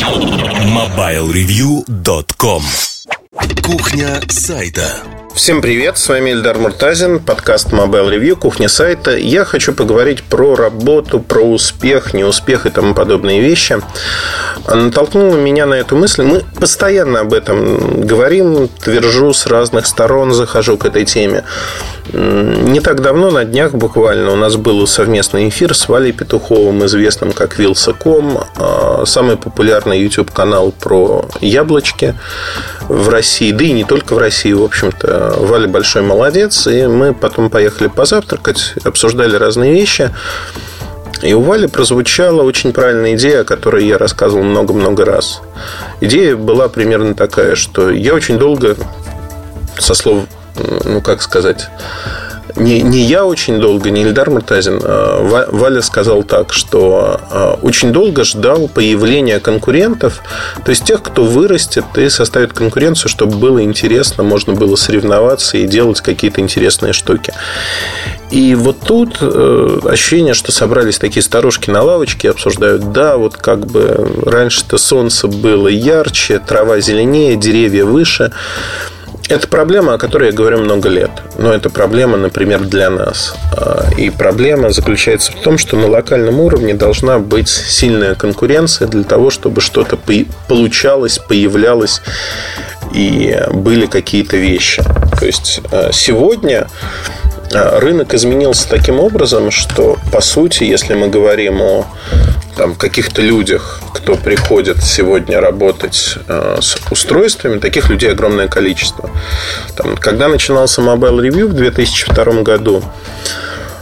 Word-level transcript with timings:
MobileReview.com 0.00 2.62
Кухня 3.62 4.20
сайта 4.30 5.19
Всем 5.34 5.62
привет, 5.62 5.96
с 5.96 6.08
вами 6.08 6.32
Эльдар 6.32 6.58
Муртазин, 6.58 7.20
подкаст 7.20 7.68
Mobile 7.72 8.10
Review, 8.10 8.34
кухня 8.34 8.68
сайта. 8.68 9.16
Я 9.16 9.44
хочу 9.44 9.72
поговорить 9.72 10.24
про 10.24 10.56
работу, 10.56 11.20
про 11.20 11.40
успех, 11.40 12.12
неуспех 12.12 12.66
и 12.66 12.70
тому 12.70 12.94
подобные 12.94 13.40
вещи. 13.40 13.78
Натолкнула 14.66 15.36
меня 15.36 15.66
на 15.66 15.74
эту 15.74 15.96
мысль. 15.96 16.22
Мы 16.22 16.42
постоянно 16.58 17.20
об 17.20 17.32
этом 17.32 18.00
говорим, 18.00 18.68
твержу 18.68 19.32
с 19.32 19.46
разных 19.46 19.86
сторон, 19.86 20.32
захожу 20.32 20.76
к 20.76 20.84
этой 20.84 21.04
теме. 21.04 21.44
Не 22.12 22.80
так 22.80 23.00
давно, 23.00 23.30
на 23.30 23.44
днях 23.44 23.72
буквально, 23.72 24.32
у 24.32 24.36
нас 24.36 24.56
был 24.56 24.84
совместный 24.86 25.48
эфир 25.48 25.74
с 25.74 25.88
Валей 25.88 26.12
Петуховым, 26.12 26.84
известным 26.86 27.32
как 27.32 27.56
Вилса.ком, 27.56 28.40
а, 28.56 29.04
самый 29.06 29.36
популярный 29.36 30.00
YouTube-канал 30.00 30.72
про 30.72 31.28
яблочки 31.40 32.16
в 32.88 33.08
России, 33.10 33.52
да 33.52 33.64
и 33.64 33.70
не 33.70 33.84
только 33.84 34.14
в 34.14 34.18
России, 34.18 34.52
в 34.52 34.64
общем-то. 34.64 35.19
Валя 35.38 35.68
большой 35.68 36.02
молодец, 36.02 36.66
и 36.66 36.86
мы 36.86 37.14
потом 37.14 37.50
поехали 37.50 37.88
позавтракать, 37.88 38.74
обсуждали 38.84 39.36
разные 39.36 39.72
вещи. 39.72 40.10
И 41.22 41.34
у 41.34 41.42
Вали 41.42 41.66
прозвучала 41.66 42.42
очень 42.42 42.72
правильная 42.72 43.14
идея, 43.14 43.42
о 43.42 43.44
которой 43.44 43.86
я 43.86 43.98
рассказывал 43.98 44.42
много-много 44.42 45.04
раз. 45.04 45.42
Идея 46.00 46.34
была 46.34 46.68
примерно 46.68 47.14
такая, 47.14 47.56
что 47.56 47.90
я 47.90 48.14
очень 48.14 48.38
долго, 48.38 48.76
со 49.78 49.92
слов 49.94 50.24
ну, 50.84 51.00
как 51.00 51.22
сказать, 51.22 51.68
не, 52.56 52.82
не 52.82 53.02
я 53.02 53.24
очень 53.24 53.60
долго, 53.60 53.90
не 53.90 54.02
Ильдар 54.02 54.30
Муртазин, 54.30 54.80
а 54.82 55.46
Валя 55.50 55.82
сказал 55.82 56.22
так, 56.22 56.52
что 56.52 57.20
а, 57.30 57.58
очень 57.62 57.92
долго 57.92 58.24
ждал 58.24 58.68
появления 58.68 59.40
конкурентов, 59.40 60.22
то 60.64 60.70
есть 60.70 60.84
тех, 60.84 61.02
кто 61.02 61.24
вырастет 61.24 61.84
и 61.96 62.08
составит 62.08 62.52
конкуренцию, 62.52 63.08
чтобы 63.08 63.36
было 63.36 63.62
интересно, 63.62 64.24
можно 64.24 64.54
было 64.54 64.76
соревноваться 64.76 65.56
и 65.56 65.66
делать 65.66 66.00
какие-то 66.00 66.40
интересные 66.40 66.92
штуки. 66.92 67.32
И 68.30 68.54
вот 68.54 68.78
тут 68.80 69.18
э, 69.20 69.78
ощущение, 69.86 70.34
что 70.34 70.52
собрались 70.52 70.98
такие 70.98 71.22
старушки 71.22 71.68
на 71.70 71.82
лавочке, 71.82 72.30
обсуждают, 72.30 72.92
да, 72.92 73.16
вот 73.16 73.36
как 73.36 73.66
бы 73.66 74.22
раньше-то 74.24 74.78
солнце 74.78 75.26
было 75.26 75.66
ярче, 75.66 76.38
трава 76.38 76.80
зеленее, 76.80 77.36
деревья 77.36 77.84
выше, 77.84 78.32
это 79.30 79.46
проблема, 79.46 79.94
о 79.94 79.98
которой 79.98 80.30
я 80.30 80.32
говорю 80.32 80.58
много 80.58 80.88
лет. 80.88 81.10
Но 81.38 81.52
это 81.52 81.70
проблема, 81.70 82.16
например, 82.16 82.60
для 82.60 82.90
нас. 82.90 83.34
А, 83.56 83.88
и 83.96 84.10
проблема 84.10 84.70
заключается 84.70 85.32
в 85.32 85.36
том, 85.36 85.56
что 85.56 85.76
на 85.76 85.86
локальном 85.86 86.40
уровне 86.40 86.74
должна 86.74 87.18
быть 87.20 87.48
сильная 87.48 88.16
конкуренция 88.16 88.88
для 88.88 89.04
того, 89.04 89.30
чтобы 89.30 89.60
что-то 89.60 89.96
получалось, 90.48 91.18
появлялось 91.18 92.02
и 92.92 93.40
были 93.52 93.86
какие-то 93.86 94.36
вещи. 94.36 94.82
То 95.18 95.26
есть 95.26 95.60
а, 95.70 95.90
сегодня 95.92 96.66
а, 97.54 97.78
рынок 97.78 98.14
изменился 98.14 98.68
таким 98.68 98.98
образом, 98.98 99.52
что 99.52 99.96
по 100.12 100.20
сути, 100.20 100.64
если 100.64 100.94
мы 100.94 101.08
говорим 101.08 101.62
о 101.62 101.86
там, 102.60 102.74
каких-то 102.74 103.22
людях, 103.22 103.80
кто 103.94 104.16
приходит 104.16 104.82
сегодня 104.82 105.40
работать 105.40 106.18
э, 106.28 106.58
с 106.60 106.76
устройствами, 106.90 107.58
таких 107.58 107.88
людей 107.88 108.12
огромное 108.12 108.48
количество. 108.48 109.08
Там, 109.76 109.96
когда 109.96 110.28
начинался 110.28 110.82
Mobile 110.82 111.22
Review 111.22 111.46
в 111.46 111.54
2002 111.54 112.42
году, 112.42 112.82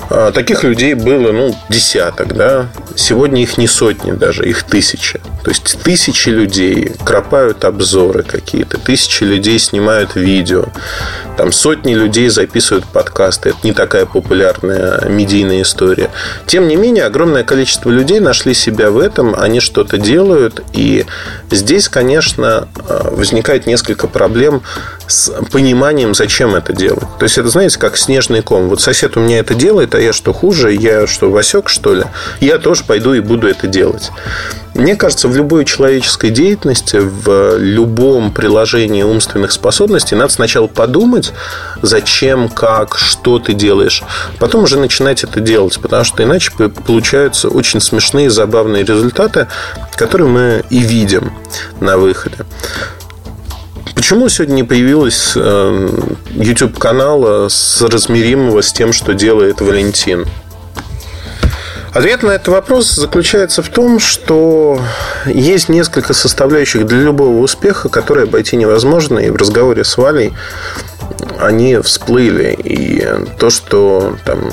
таких 0.08 0.64
людей 0.64 0.94
было 0.94 1.32
ну, 1.32 1.54
десяток. 1.68 2.34
Да? 2.34 2.68
Сегодня 2.96 3.42
их 3.42 3.58
не 3.58 3.66
сотни 3.66 4.12
даже, 4.12 4.48
их 4.48 4.62
тысячи. 4.62 5.20
То 5.44 5.50
есть 5.50 5.78
тысячи 5.82 6.28
людей 6.28 6.92
кропают 7.04 7.64
обзоры 7.64 8.22
какие-то, 8.22 8.78
тысячи 8.78 9.24
людей 9.24 9.58
снимают 9.58 10.16
видео, 10.16 10.66
там 11.38 11.52
сотни 11.52 11.94
людей 11.94 12.28
записывают 12.30 12.84
подкасты. 12.84 13.50
Это 13.50 13.58
не 13.62 13.72
такая 13.72 14.06
популярная 14.06 15.08
медийная 15.08 15.62
история. 15.62 16.10
Тем 16.48 16.66
не 16.66 16.74
менее, 16.74 17.04
огромное 17.04 17.44
количество 17.44 17.90
людей 17.90 18.18
нашли 18.18 18.54
себя 18.54 18.90
в 18.90 18.98
этом, 18.98 19.36
они 19.38 19.60
что-то 19.60 19.98
делают. 19.98 20.64
И 20.72 21.06
здесь, 21.52 21.88
конечно, 21.88 22.66
э, 22.88 23.10
возникает 23.12 23.68
несколько 23.68 24.08
проблем 24.08 24.62
с 25.06 25.30
пониманием, 25.52 26.12
зачем 26.12 26.56
это 26.56 26.72
делать. 26.72 27.06
То 27.20 27.22
есть, 27.22 27.38
это, 27.38 27.48
знаете, 27.50 27.78
как 27.78 27.96
снежный 27.96 28.42
ком. 28.42 28.68
Вот 28.68 28.80
сосед 28.80 29.16
у 29.16 29.20
меня 29.20 29.38
это 29.38 29.54
делает, 29.54 29.94
а 29.98 30.00
я 30.00 30.12
что 30.12 30.32
хуже? 30.32 30.72
Я 30.72 31.08
что, 31.08 31.28
Васек, 31.30 31.68
что 31.68 31.92
ли? 31.92 32.04
Я 32.40 32.58
тоже 32.58 32.84
пойду 32.84 33.14
и 33.14 33.20
буду 33.20 33.48
это 33.48 33.66
делать. 33.66 34.10
Мне 34.74 34.94
кажется, 34.94 35.26
в 35.26 35.36
любой 35.36 35.64
человеческой 35.64 36.30
деятельности, 36.30 36.98
в 36.98 37.56
любом 37.58 38.32
приложении 38.32 39.02
умственных 39.02 39.50
способностей 39.50 40.14
надо 40.14 40.32
сначала 40.32 40.68
подумать, 40.68 41.32
зачем, 41.82 42.48
как, 42.48 42.96
что 42.96 43.40
ты 43.40 43.54
делаешь. 43.54 44.04
Потом 44.38 44.62
уже 44.62 44.78
начинать 44.78 45.24
это 45.24 45.40
делать, 45.40 45.80
потому 45.80 46.04
что 46.04 46.22
иначе 46.22 46.52
получаются 46.52 47.48
очень 47.48 47.80
смешные, 47.80 48.30
забавные 48.30 48.84
результаты, 48.84 49.48
которые 49.96 50.28
мы 50.28 50.64
и 50.70 50.78
видим 50.78 51.32
на 51.80 51.98
выходе. 51.98 52.36
Почему 54.08 54.30
сегодня 54.30 54.54
не 54.54 54.64
появилось 54.64 55.34
э, 55.36 55.88
YouTube 56.30 56.78
канала 56.78 57.48
с 57.50 57.82
размеримого 57.82 58.62
с 58.62 58.72
тем, 58.72 58.94
что 58.94 59.12
делает 59.12 59.60
Валентин? 59.60 60.24
Ответ 61.92 62.22
на 62.22 62.30
этот 62.30 62.48
вопрос 62.48 62.90
заключается 62.90 63.62
в 63.62 63.68
том, 63.68 64.00
что 64.00 64.80
есть 65.26 65.68
несколько 65.68 66.14
составляющих 66.14 66.86
для 66.86 67.00
любого 67.02 67.40
успеха, 67.40 67.90
которые 67.90 68.24
обойти 68.24 68.56
невозможно. 68.56 69.18
И 69.18 69.28
в 69.28 69.36
разговоре 69.36 69.84
с 69.84 69.98
Валей 69.98 70.32
они 71.38 71.76
всплыли. 71.76 72.56
И 72.64 73.06
то, 73.38 73.50
что 73.50 74.16
там 74.24 74.48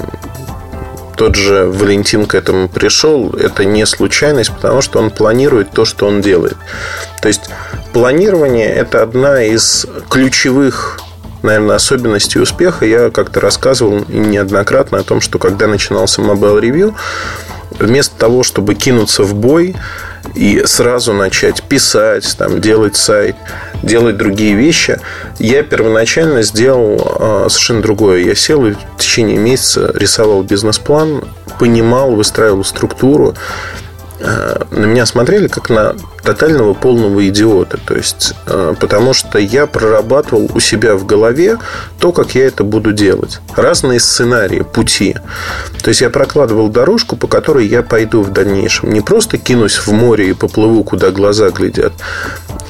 тот 1.16 1.36
же 1.36 1.64
Валентин 1.68 2.26
к 2.26 2.36
этому 2.36 2.68
пришел, 2.68 3.30
это 3.30 3.64
не 3.64 3.86
случайность, 3.86 4.52
потому 4.52 4.82
что 4.82 5.00
он 5.00 5.12
планирует 5.12 5.72
то, 5.72 5.86
что 5.86 6.08
он 6.08 6.20
делает. 6.20 6.58
То 7.22 7.30
есть 7.30 7.50
планирование– 7.96 8.68
это 8.76 9.04
одна 9.04 9.42
из 9.42 9.86
ключевых 10.10 11.00
наверное, 11.44 11.78
особенностей 11.78 12.40
успеха. 12.40 12.86
Я 12.86 13.10
как-то 13.10 13.40
рассказывал 13.40 14.04
неоднократно 14.10 14.98
о 14.98 15.04
том, 15.04 15.22
что 15.22 15.40
когда 15.40 15.68
начинался 15.68 16.22
Mobile 16.22 16.60
Review, 16.60 16.94
вместо 17.80 18.14
того, 18.18 18.44
чтобы 18.44 18.76
кинуться 18.76 19.24
в 19.24 19.34
бой 19.34 19.78
и 20.34 20.64
сразу 20.66 21.14
начать 21.14 21.64
писать, 21.64 22.36
там, 22.38 22.60
делать 22.60 22.98
сайт, 22.98 23.38
делать 23.82 24.18
другие 24.18 24.56
вещи, 24.56 25.00
я 25.40 25.64
первоначально 25.64 26.42
сделал 26.42 26.98
э, 26.98 27.48
совершенно 27.50 27.82
другое. 27.82 28.26
Я 28.26 28.36
сел 28.36 28.66
и 28.66 28.74
в 28.74 28.98
течение 28.98 29.38
месяца 29.38 29.94
рисовал 29.96 30.44
бизнес-план, 30.44 31.24
понимал, 31.60 32.12
выстраивал 32.12 32.66
структуру, 32.66 33.36
на 34.72 34.86
меня 34.86 35.06
смотрели 35.06 35.48
как 35.48 35.70
на 35.70 35.96
тотального 36.24 36.74
полного 36.74 37.28
идиота. 37.28 37.80
То 37.86 37.96
есть, 37.96 38.34
э, 38.48 38.76
потому 38.80 39.14
что 39.14 39.38
я 39.38 39.68
прорабатывал 39.68 40.50
у 40.54 40.60
себя 40.60 40.96
в 40.96 41.06
голове 41.06 41.58
то, 42.00 42.12
как 42.12 42.36
я 42.36 42.46
это 42.48 42.64
буду 42.64 42.92
делать. 42.92 43.40
Разные 43.56 44.00
сценарии, 44.00 44.62
пути. 44.62 45.16
То 45.84 45.90
есть, 45.90 46.02
я 46.02 46.10
прокладывал 46.10 46.70
дорожку, 46.70 47.16
по 47.16 47.28
которой 47.28 47.68
я 47.68 47.84
пойду 47.84 48.22
в 48.22 48.32
дальнейшем. 48.32 48.92
Не 48.92 49.02
просто 49.02 49.38
кинусь 49.38 49.78
в 49.78 49.92
море 49.92 50.30
и 50.30 50.34
поплыву, 50.34 50.84
куда 50.84 51.12
глаза 51.12 51.50
глядят, 51.50 51.94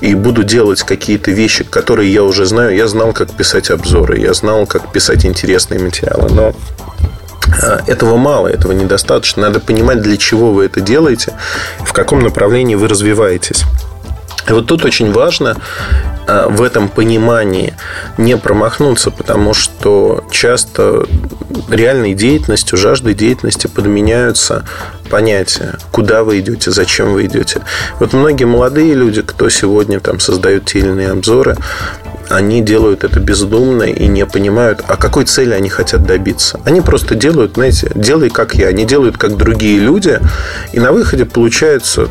и 0.02 0.14
буду 0.14 0.44
делать 0.44 0.84
какие-то 0.84 1.32
вещи, 1.32 1.64
которые 1.64 2.12
я 2.12 2.24
уже 2.24 2.46
знаю. 2.46 2.76
Я 2.76 2.88
знал, 2.88 3.14
как 3.14 3.32
писать 3.32 3.72
обзоры, 3.72 4.20
я 4.20 4.34
знал, 4.34 4.66
как 4.66 4.92
писать 4.92 5.26
интересные 5.26 5.80
материалы. 5.80 6.30
Но 6.30 6.56
этого 7.88 8.18
мало, 8.18 8.48
этого 8.48 8.72
недостаточно. 8.72 9.44
Надо 9.44 9.60
понимать, 9.60 10.02
для 10.02 10.18
чего 10.18 10.52
вы 10.52 10.66
это 10.66 10.82
делаете, 10.82 11.34
в 11.80 11.94
каком 11.94 12.22
направлении 12.22 12.76
вы 12.76 12.88
развиваетесь. 12.88 13.64
И 14.48 14.54
вот 14.54 14.68
тут 14.68 14.86
очень 14.86 15.12
важно 15.12 15.58
а, 16.28 16.48
в 16.50 16.62
этом 16.62 16.88
понимании 16.88 17.74
не 18.18 18.38
промахнуться, 18.38 19.10
потому 19.10 19.54
что 19.54 20.24
часто 20.30 21.06
реальной 21.70 22.14
деятельностью, 22.14 22.78
жаждой 22.78 23.16
деятельности 23.16 23.68
подменяются 23.68 24.66
понятия, 25.10 25.78
куда 25.92 26.24
вы 26.24 26.40
идете, 26.40 26.72
зачем 26.72 27.14
вы 27.14 27.26
идете. 27.26 27.62
Вот 28.00 28.14
многие 28.14 28.46
молодые 28.46 28.94
люди, 28.94 29.22
кто 29.22 29.50
сегодня 29.50 30.00
там 30.00 30.20
создают 30.20 30.66
те 30.66 30.80
или 30.80 30.90
иные 30.90 31.12
обзоры, 31.12 31.58
они 32.30 32.62
делают 32.62 33.04
это 33.04 33.20
бездумно 33.20 33.84
и 33.84 34.08
не 34.08 34.26
понимают, 34.26 34.84
а 34.88 34.98
какой 34.98 35.26
цели 35.26 35.54
они 35.54 35.70
хотят 35.70 36.06
добиться. 36.06 36.60
Они 36.66 36.82
просто 36.82 37.16
делают, 37.16 37.54
знаете, 37.56 37.92
делай 37.96 38.30
как 38.30 38.56
я. 38.56 38.68
Они 38.68 38.86
делают 38.86 39.18
как 39.18 39.38
другие 39.38 39.80
люди, 39.80 40.20
и 40.74 40.80
на 40.80 40.92
выходе 40.92 41.26
получается 41.26 42.10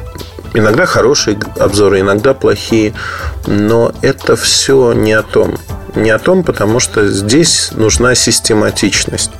иногда 0.54 0.86
хорошие 0.86 1.38
обзоры, 1.58 2.00
иногда 2.00 2.32
плохие, 2.32 2.94
но 3.46 3.92
это 4.02 4.36
все 4.36 4.92
не 4.92 5.12
о 5.12 5.22
том. 5.22 5.58
Не 5.94 6.10
о 6.10 6.18
том, 6.18 6.42
потому 6.42 6.80
что 6.80 7.06
здесь 7.06 7.70
нужна 7.72 8.14
систематичность. 8.14 9.30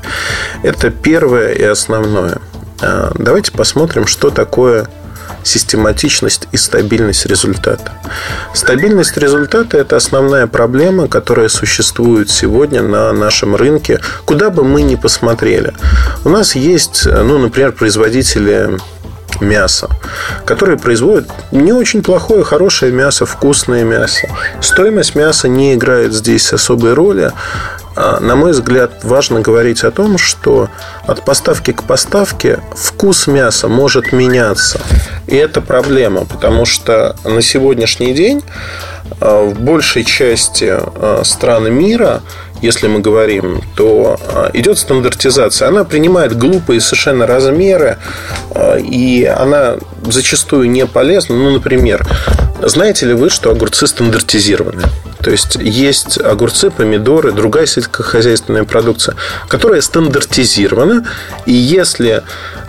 Это 0.62 0.90
первое 0.90 1.52
и 1.52 1.62
основное. 1.62 2.38
А, 2.80 3.12
давайте 3.16 3.52
посмотрим, 3.52 4.06
что 4.06 4.30
такое 4.30 4.86
систематичность 5.44 6.48
и 6.52 6.56
стабильность 6.56 7.26
результата. 7.26 7.92
Стабильность 8.54 9.16
результата– 9.16 9.78
это 9.78 9.96
основная 9.96 10.46
проблема, 10.46 11.06
которая 11.08 11.48
существует 11.48 12.30
сегодня 12.30 12.82
на 12.82 13.12
нашем 13.12 13.54
рынке, 13.54 14.00
куда 14.24 14.50
бы 14.50 14.64
мы 14.64 14.82
ни 14.82 14.96
посмотрели. 14.96 15.72
У 16.24 16.28
нас 16.28 16.54
есть, 16.54 17.06
ну, 17.06 17.38
например, 17.38 17.72
производители 17.72 18.78
мяса, 19.40 19.88
которые 20.46 20.78
производят 20.78 21.28
не 21.50 21.72
очень 21.72 22.02
плохое, 22.02 22.44
хорошее 22.44 22.92
мясо, 22.92 23.26
вкусное 23.26 23.84
мясо. 23.84 24.28
Стоимость 24.60 25.14
мяса 25.14 25.48
не 25.48 25.74
играет 25.74 26.12
здесь 26.12 26.52
особой 26.52 26.94
роли. 26.94 27.32
А, 27.96 28.18
на 28.20 28.34
мой 28.36 28.52
взгляд, 28.52 29.04
важно 29.04 29.40
говорить 29.40 29.84
о 29.84 29.90
том, 29.90 30.18
что 30.18 30.68
от 31.06 31.24
поставки 31.24 31.72
к 31.72 31.84
поставке 31.84 32.60
вкус 32.76 33.26
мяса 33.26 33.68
может 33.68 34.12
меняться. 34.12 34.80
И 35.26 35.36
это 35.36 35.60
проблема, 35.60 36.24
потому 36.24 36.64
что 36.64 37.16
на 37.24 37.40
сегодняшний 37.40 38.12
день 38.12 38.42
а, 39.20 39.44
в 39.44 39.60
большей 39.60 40.04
части 40.04 40.70
а, 40.70 41.22
стран 41.24 41.72
мира 41.72 42.22
если 42.62 42.86
мы 42.86 43.00
говорим, 43.00 43.60
то 43.76 44.18
идет 44.54 44.78
стандартизация. 44.78 45.68
Она 45.68 45.84
принимает 45.84 46.34
глупые 46.38 46.80
совершенно 46.80 47.26
размеры, 47.26 47.98
и 48.78 49.24
она 49.26 49.76
зачастую 50.12 50.70
не 50.70 50.86
полезна. 50.86 51.36
Ну, 51.36 51.50
например, 51.50 52.06
знаете 52.62 53.06
ли 53.06 53.14
вы, 53.14 53.30
что 53.30 53.50
огурцы 53.50 53.86
стандартизированы? 53.86 54.82
То 55.24 55.30
есть 55.30 55.56
есть 55.56 56.20
огурцы, 56.20 56.70
помидоры, 56.70 57.32
другая 57.32 57.64
сельскохозяйственная 57.64 58.64
продукция, 58.64 59.16
которая 59.48 59.80
стандартизирована. 59.80 61.06
И 61.46 61.52
если 61.52 62.22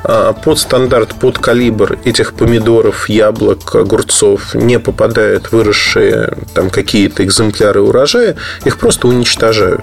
а, 0.05 0.31
под 0.31 0.59
стандарт, 0.59 1.15
под 1.15 1.37
калибр 1.37 1.97
этих 2.05 2.33
помидоров, 2.33 3.09
яблок, 3.09 3.75
огурцов 3.75 4.55
не 4.55 4.79
попадают 4.79 5.51
выросшие 5.51 6.37
там 6.53 6.69
какие-то 6.69 7.25
экземпляры 7.25 7.81
урожая, 7.81 8.37
их 8.63 8.77
просто 8.77 9.09
уничтожают. 9.09 9.81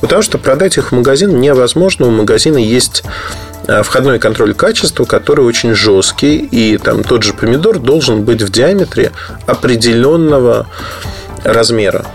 Потому 0.00 0.22
что 0.22 0.38
продать 0.38 0.76
их 0.76 0.92
в 0.92 0.94
магазин 0.94 1.40
невозможно. 1.40 2.06
У 2.06 2.10
магазина 2.10 2.58
есть 2.58 3.02
входной 3.82 4.18
контроль 4.18 4.54
качества, 4.54 5.04
который 5.04 5.44
очень 5.44 5.74
жесткий, 5.74 6.36
и 6.36 6.78
там 6.78 7.04
тот 7.04 7.22
же 7.22 7.34
помидор 7.34 7.78
должен 7.78 8.22
быть 8.22 8.42
в 8.42 8.50
диаметре 8.50 9.12
определенного 9.46 10.66
размера. 11.44 12.06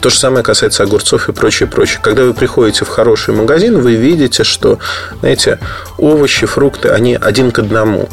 То 0.00 0.10
же 0.10 0.18
самое 0.18 0.44
касается 0.44 0.82
огурцов 0.82 1.28
и 1.28 1.32
прочее, 1.32 1.66
прочее. 1.66 2.00
Когда 2.02 2.24
вы 2.24 2.34
приходите 2.34 2.84
в 2.84 2.88
хороший 2.88 3.32
магазин, 3.32 3.80
вы 3.80 3.94
видите, 3.94 4.44
что, 4.44 4.78
знаете, 5.20 5.58
овощи, 5.96 6.46
фрукты, 6.46 6.90
они 6.90 7.14
один 7.14 7.50
к 7.50 7.60
одному. 7.60 8.08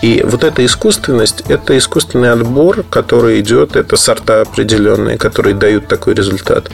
И 0.00 0.22
вот 0.24 0.44
эта 0.44 0.64
искусственность, 0.64 1.42
это 1.48 1.76
искусственный 1.76 2.32
отбор, 2.32 2.84
который 2.88 3.40
идет, 3.40 3.74
это 3.74 3.96
сорта 3.96 4.42
определенные, 4.42 5.18
которые 5.18 5.54
дают 5.54 5.88
такой 5.88 6.14
результат. 6.14 6.70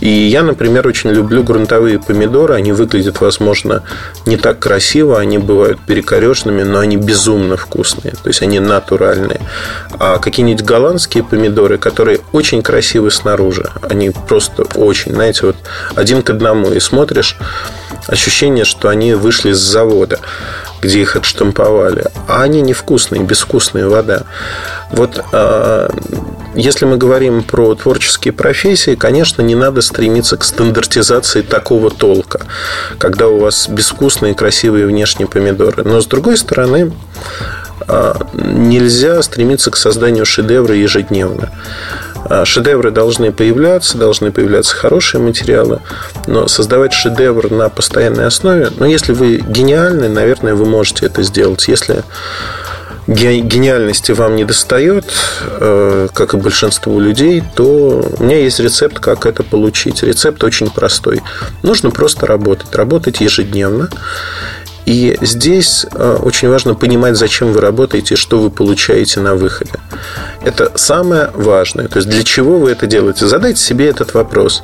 И 0.00 0.08
я, 0.08 0.42
например, 0.42 0.86
очень 0.86 1.10
люблю 1.10 1.42
грунтовые 1.42 1.98
помидоры. 1.98 2.54
Они 2.54 2.72
выглядят, 2.72 3.20
возможно, 3.20 3.82
не 4.26 4.36
так 4.36 4.58
красиво, 4.58 5.18
они 5.18 5.38
бывают 5.38 5.80
перекорешными, 5.80 6.62
но 6.62 6.80
они 6.80 6.96
безумно 6.96 7.56
вкусные. 7.56 8.12
То 8.22 8.28
есть 8.28 8.42
они 8.42 8.60
натуральные. 8.60 9.40
А 9.98 10.18
какие-нибудь 10.18 10.64
голландские 10.64 11.24
помидоры, 11.24 11.78
которые 11.78 12.20
очень 12.32 12.62
красивы 12.62 13.10
снаружи, 13.10 13.70
они 13.82 14.10
просто 14.10 14.64
очень, 14.74 15.12
знаете, 15.12 15.46
вот 15.46 15.56
один 15.94 16.22
к 16.22 16.30
одному. 16.30 16.70
И 16.72 16.80
смотришь, 16.80 17.36
ощущение, 18.08 18.64
что 18.64 18.88
они 18.88 19.14
вышли 19.14 19.52
с 19.52 19.58
завода 19.58 20.20
где 20.80 21.00
их 21.00 21.16
отштамповали, 21.16 22.06
а 22.26 22.42
они 22.42 22.60
невкусные, 22.60 23.22
безвкусная 23.22 23.88
вода. 23.88 24.22
Вот 24.90 25.22
а, 25.32 25.90
если 26.54 26.84
мы 26.86 26.96
говорим 26.96 27.42
про 27.42 27.74
творческие 27.74 28.32
профессии, 28.32 28.94
конечно, 28.94 29.42
не 29.42 29.54
надо 29.54 29.82
стремиться 29.82 30.36
к 30.36 30.44
стандартизации 30.44 31.42
такого 31.42 31.90
толка, 31.90 32.46
когда 32.98 33.28
у 33.28 33.38
вас 33.38 33.68
безвкусные, 33.68 34.34
красивые 34.34 34.86
внешние 34.86 35.28
помидоры. 35.28 35.84
Но 35.84 36.00
с 36.00 36.06
другой 36.06 36.36
стороны, 36.36 36.92
а, 37.86 38.16
нельзя 38.34 39.22
стремиться 39.22 39.70
к 39.70 39.76
созданию 39.76 40.26
шедевра 40.26 40.74
ежедневно. 40.74 41.50
А, 42.28 42.44
шедевры 42.44 42.90
должны 42.90 43.32
появляться, 43.32 43.98
должны 43.98 44.30
появляться 44.32 44.76
хорошие 44.76 45.20
материалы, 45.20 45.80
но 46.26 46.46
создавать 46.48 46.92
шедевр 46.92 47.50
на 47.50 47.68
постоянной 47.68 48.26
основе, 48.26 48.70
ну, 48.76 48.86
если 48.86 49.12
вы 49.12 49.38
гениальны, 49.38 50.08
наверное, 50.08 50.54
вы 50.54 50.66
можете 50.66 51.06
это 51.06 51.22
сделать. 51.22 51.68
Если 51.68 52.04
гениальности 53.08 54.12
вам 54.12 54.36
не 54.36 54.44
достает, 54.44 55.06
э, 55.60 56.08
как 56.12 56.34
и 56.34 56.36
большинству 56.36 57.00
людей, 57.00 57.42
то 57.54 58.04
у 58.18 58.22
меня 58.22 58.38
есть 58.38 58.60
рецепт, 58.60 58.98
как 59.00 59.24
это 59.24 59.42
получить. 59.42 60.02
Рецепт 60.02 60.44
очень 60.44 60.70
простой. 60.70 61.22
Нужно 61.62 61.90
просто 61.90 62.26
работать. 62.26 62.74
Работать 62.74 63.22
ежедневно. 63.22 63.88
И 64.88 65.18
здесь 65.20 65.84
э, 65.92 66.18
очень 66.22 66.48
важно 66.48 66.74
понимать, 66.74 67.14
зачем 67.14 67.52
вы 67.52 67.60
работаете 67.60 68.14
и 68.14 68.16
что 68.16 68.38
вы 68.38 68.48
получаете 68.48 69.20
на 69.20 69.34
выходе. 69.34 69.72
Это 70.42 70.72
самое 70.76 71.30
важное. 71.34 71.88
То 71.88 71.98
есть, 71.98 72.08
для 72.08 72.24
чего 72.24 72.58
вы 72.58 72.70
это 72.70 72.86
делаете? 72.86 73.26
Задайте 73.26 73.60
себе 73.60 73.90
этот 73.90 74.14
вопрос. 74.14 74.62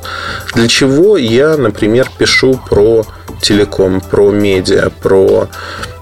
Для 0.55 0.67
чего 0.67 1.15
я, 1.15 1.57
например, 1.57 2.09
пишу 2.17 2.59
про 2.67 3.05
телеком, 3.39 4.01
про 4.01 4.31
медиа, 4.31 4.89
про... 4.99 5.47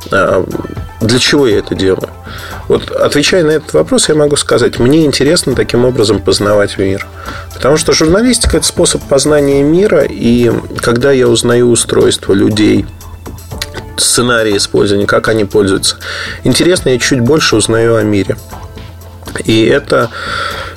Э, 0.10 0.46
для 1.02 1.20
чего 1.20 1.46
я 1.46 1.60
это 1.60 1.76
делаю? 1.76 2.08
Вот 2.70 2.92
отвечая 2.92 3.44
на 3.44 3.52
этот 3.52 3.74
вопрос, 3.74 4.08
я 4.08 4.16
могу 4.16 4.38
сказать, 4.38 4.80
мне 4.80 5.04
интересно 5.04 5.54
таким 5.54 5.84
образом 5.84 6.22
познавать 6.22 6.78
мир. 6.78 7.06
Потому 7.54 7.76
что 7.76 7.92
журналистика– 7.92 8.56
это 8.60 8.66
способ 8.66 9.02
познания 9.04 9.64
мира, 9.64 10.06
и 10.10 10.50
когда 10.78 11.12
я 11.12 11.28
узнаю 11.28 11.70
устройство 11.70 12.32
людей– 12.32 12.86
сценарии 13.98 14.58
использования, 14.58 15.08
как 15.08 15.28
они 15.28 15.46
пользуются. 15.46 15.98
Интересно, 16.44 16.90
я 16.90 17.00
чуть 17.00 17.20
больше 17.20 17.56
узнаю 17.56 17.96
о 17.96 18.04
мире. 18.04 18.38
И 19.46 19.66
это 19.66 20.10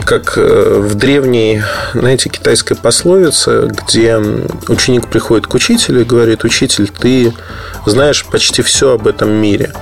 как 0.04 0.38
э, 0.38 0.80
в 0.80 0.94
древней, 0.94 1.62
знаете, 1.92 2.30
китайской 2.30 2.74
пословице, 2.74 3.68
где 3.68 4.16
ученик 4.68 5.08
приходит 5.08 5.46
к 5.46 5.54
учителю 5.54 6.02
и 6.02 6.04
говорит, 6.04 6.44
учитель, 6.44 6.88
ты 6.88 7.34
знаешь 7.84 8.24
почти 8.24 8.62
все 8.62 8.92
об 8.92 9.06
этом 9.06 9.30
мире. 9.30 9.72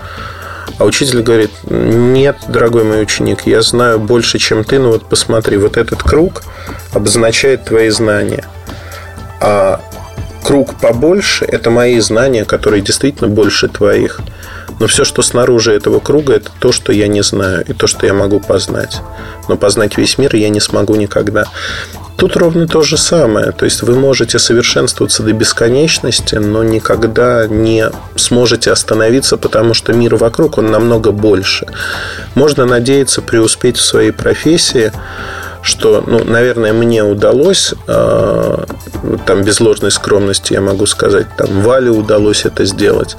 А 0.78 0.84
учитель 0.84 1.22
говорит, 1.22 1.50
нет, 1.64 2.36
дорогой 2.48 2.84
мой 2.84 3.02
ученик, 3.02 3.46
я 3.46 3.62
знаю 3.62 4.00
больше, 4.00 4.38
чем 4.38 4.64
ты, 4.64 4.78
но 4.78 4.92
вот 4.92 5.08
посмотри, 5.08 5.56
вот 5.56 5.76
этот 5.76 6.02
круг 6.02 6.42
обозначает 6.92 7.64
твои 7.64 7.90
знания. 7.90 8.44
А 9.40 9.80
круг 10.44 10.74
побольше– 10.74 11.44
это 11.48 11.70
мои 11.70 11.98
знания, 12.00 12.44
которые 12.44 12.82
действительно 12.82 13.28
больше 13.28 13.68
твоих. 13.68 14.20
Но 14.78 14.86
все, 14.86 15.04
что 15.04 15.22
снаружи 15.22 15.72
этого 15.72 16.00
круга, 16.00 16.34
это 16.34 16.50
то, 16.58 16.70
что 16.72 16.92
я 16.92 17.08
не 17.08 17.22
знаю, 17.22 17.64
и 17.66 17.72
то, 17.72 17.86
что 17.86 18.06
я 18.06 18.12
могу 18.12 18.40
познать. 18.40 19.00
Но 19.48 19.56
познать 19.56 19.96
весь 19.96 20.18
мир 20.18 20.36
я 20.36 20.48
не 20.50 20.60
смогу 20.60 20.94
никогда. 20.96 21.44
Тут 22.16 22.36
ровно 22.36 22.68
то 22.68 22.82
же 22.82 22.96
самое. 22.96 23.52
То 23.52 23.64
есть 23.64 23.82
вы 23.82 23.94
можете 23.94 24.38
совершенствоваться 24.38 25.22
до 25.22 25.32
бесконечности, 25.32 26.36
но 26.36 26.62
никогда 26.62 27.46
не 27.48 27.90
сможете 28.16 28.70
остановиться, 28.70 29.36
потому 29.36 29.74
что 29.74 29.92
мир 29.92 30.16
вокруг, 30.16 30.58
он 30.58 30.70
намного 30.70 31.10
больше. 31.10 31.66
Можно 32.34 32.66
надеяться 32.66 33.22
преуспеть 33.22 33.76
в 33.76 33.84
своей 33.84 34.12
профессии, 34.12 34.92
что, 35.64 36.04
ну, 36.06 36.22
наверное, 36.24 36.74
мне 36.74 37.02
удалось, 37.02 37.72
э, 37.88 38.64
там 39.26 39.42
без 39.42 39.60
ложной 39.60 39.90
скромности 39.90 40.52
я 40.52 40.60
могу 40.60 40.84
сказать, 40.84 41.26
там 41.38 41.62
Вале 41.62 41.90
удалось 41.90 42.44
это 42.44 42.66
сделать. 42.66 43.16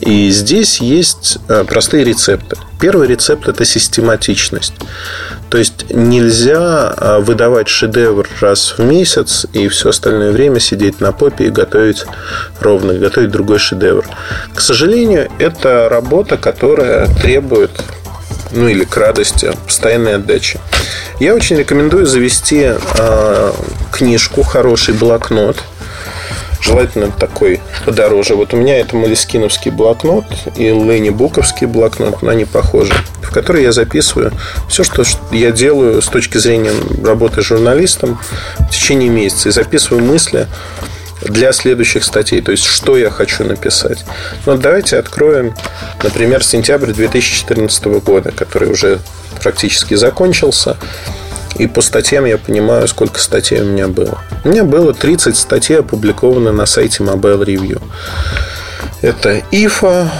И 0.00 0.30
здесь 0.30 0.80
есть 0.80 1.38
э, 1.48 1.64
простые 1.64 2.04
рецепты. 2.04 2.56
Первый 2.80 3.08
рецепт– 3.08 3.46
это 3.48 3.66
систематичность. 3.66 4.72
То 5.50 5.58
есть 5.58 5.90
нельзя 5.90 6.94
э, 6.96 7.18
выдавать 7.20 7.68
шедевр 7.68 8.26
раз 8.40 8.74
в 8.78 8.82
месяц 8.82 9.44
и 9.52 9.68
все 9.68 9.90
остальное 9.90 10.32
время 10.32 10.60
сидеть 10.60 11.00
на 11.00 11.12
попе 11.12 11.46
и 11.46 11.50
готовить 11.50 12.06
ровно, 12.58 12.94
готовить 12.94 13.30
другой 13.30 13.58
шедевр. 13.58 14.06
К 14.54 14.60
сожалению, 14.62 15.28
это 15.38 15.88
работа, 15.90 16.38
которая 16.38 17.06
требует 17.20 17.70
ну 18.52 18.68
или 18.68 18.84
к 18.84 18.96
радости, 18.96 19.52
постоянной 19.66 20.16
отдачи. 20.16 20.58
Я 21.20 21.34
очень 21.34 21.56
рекомендую 21.56 22.06
завести 22.06 22.72
э, 22.72 23.52
книжку, 23.92 24.42
хороший 24.42 24.94
блокнот. 24.94 25.62
Желательно 26.60 27.10
такой 27.10 27.60
подороже. 27.84 28.34
Вот 28.34 28.52
у 28.52 28.56
меня 28.56 28.78
это 28.78 28.96
Малискиновский 28.96 29.70
блокнот 29.70 30.24
и 30.56 30.64
Лени 30.64 31.10
Буковский 31.10 31.66
блокнот, 31.66 32.22
но 32.22 32.30
они 32.30 32.44
похожи, 32.44 32.92
в 33.22 33.30
который 33.30 33.62
я 33.62 33.72
записываю 33.72 34.32
все, 34.68 34.82
что 34.82 35.04
я 35.30 35.52
делаю 35.52 36.02
с 36.02 36.06
точки 36.06 36.38
зрения 36.38 36.72
работы 37.04 37.42
журналистом 37.42 38.18
в 38.58 38.70
течение 38.70 39.08
месяца. 39.08 39.48
И 39.48 39.52
записываю 39.52 40.02
мысли, 40.02 40.48
для 41.22 41.52
следующих 41.52 42.04
статей. 42.04 42.40
То 42.42 42.52
есть, 42.52 42.64
что 42.64 42.96
я 42.96 43.10
хочу 43.10 43.44
написать. 43.44 44.04
Ну, 44.44 44.56
давайте 44.56 44.98
откроем, 44.98 45.54
например, 46.02 46.42
сентябрь 46.44 46.92
2014 46.92 47.84
года, 48.02 48.32
который 48.32 48.70
уже 48.70 49.00
практически 49.42 49.94
закончился. 49.94 50.76
И 51.58 51.66
по 51.66 51.80
статьям 51.80 52.26
я 52.26 52.36
понимаю, 52.36 52.86
сколько 52.86 53.18
статей 53.18 53.62
у 53.62 53.64
меня 53.64 53.88
было. 53.88 54.18
У 54.44 54.48
меня 54.48 54.64
было 54.64 54.92
30 54.92 55.36
статей, 55.36 55.78
опубликованы 55.78 56.52
на 56.52 56.66
сайте 56.66 57.02
Mobile 57.02 57.44
Review. 57.44 57.82
Это 59.02 59.42
ИФА, 59.50 60.10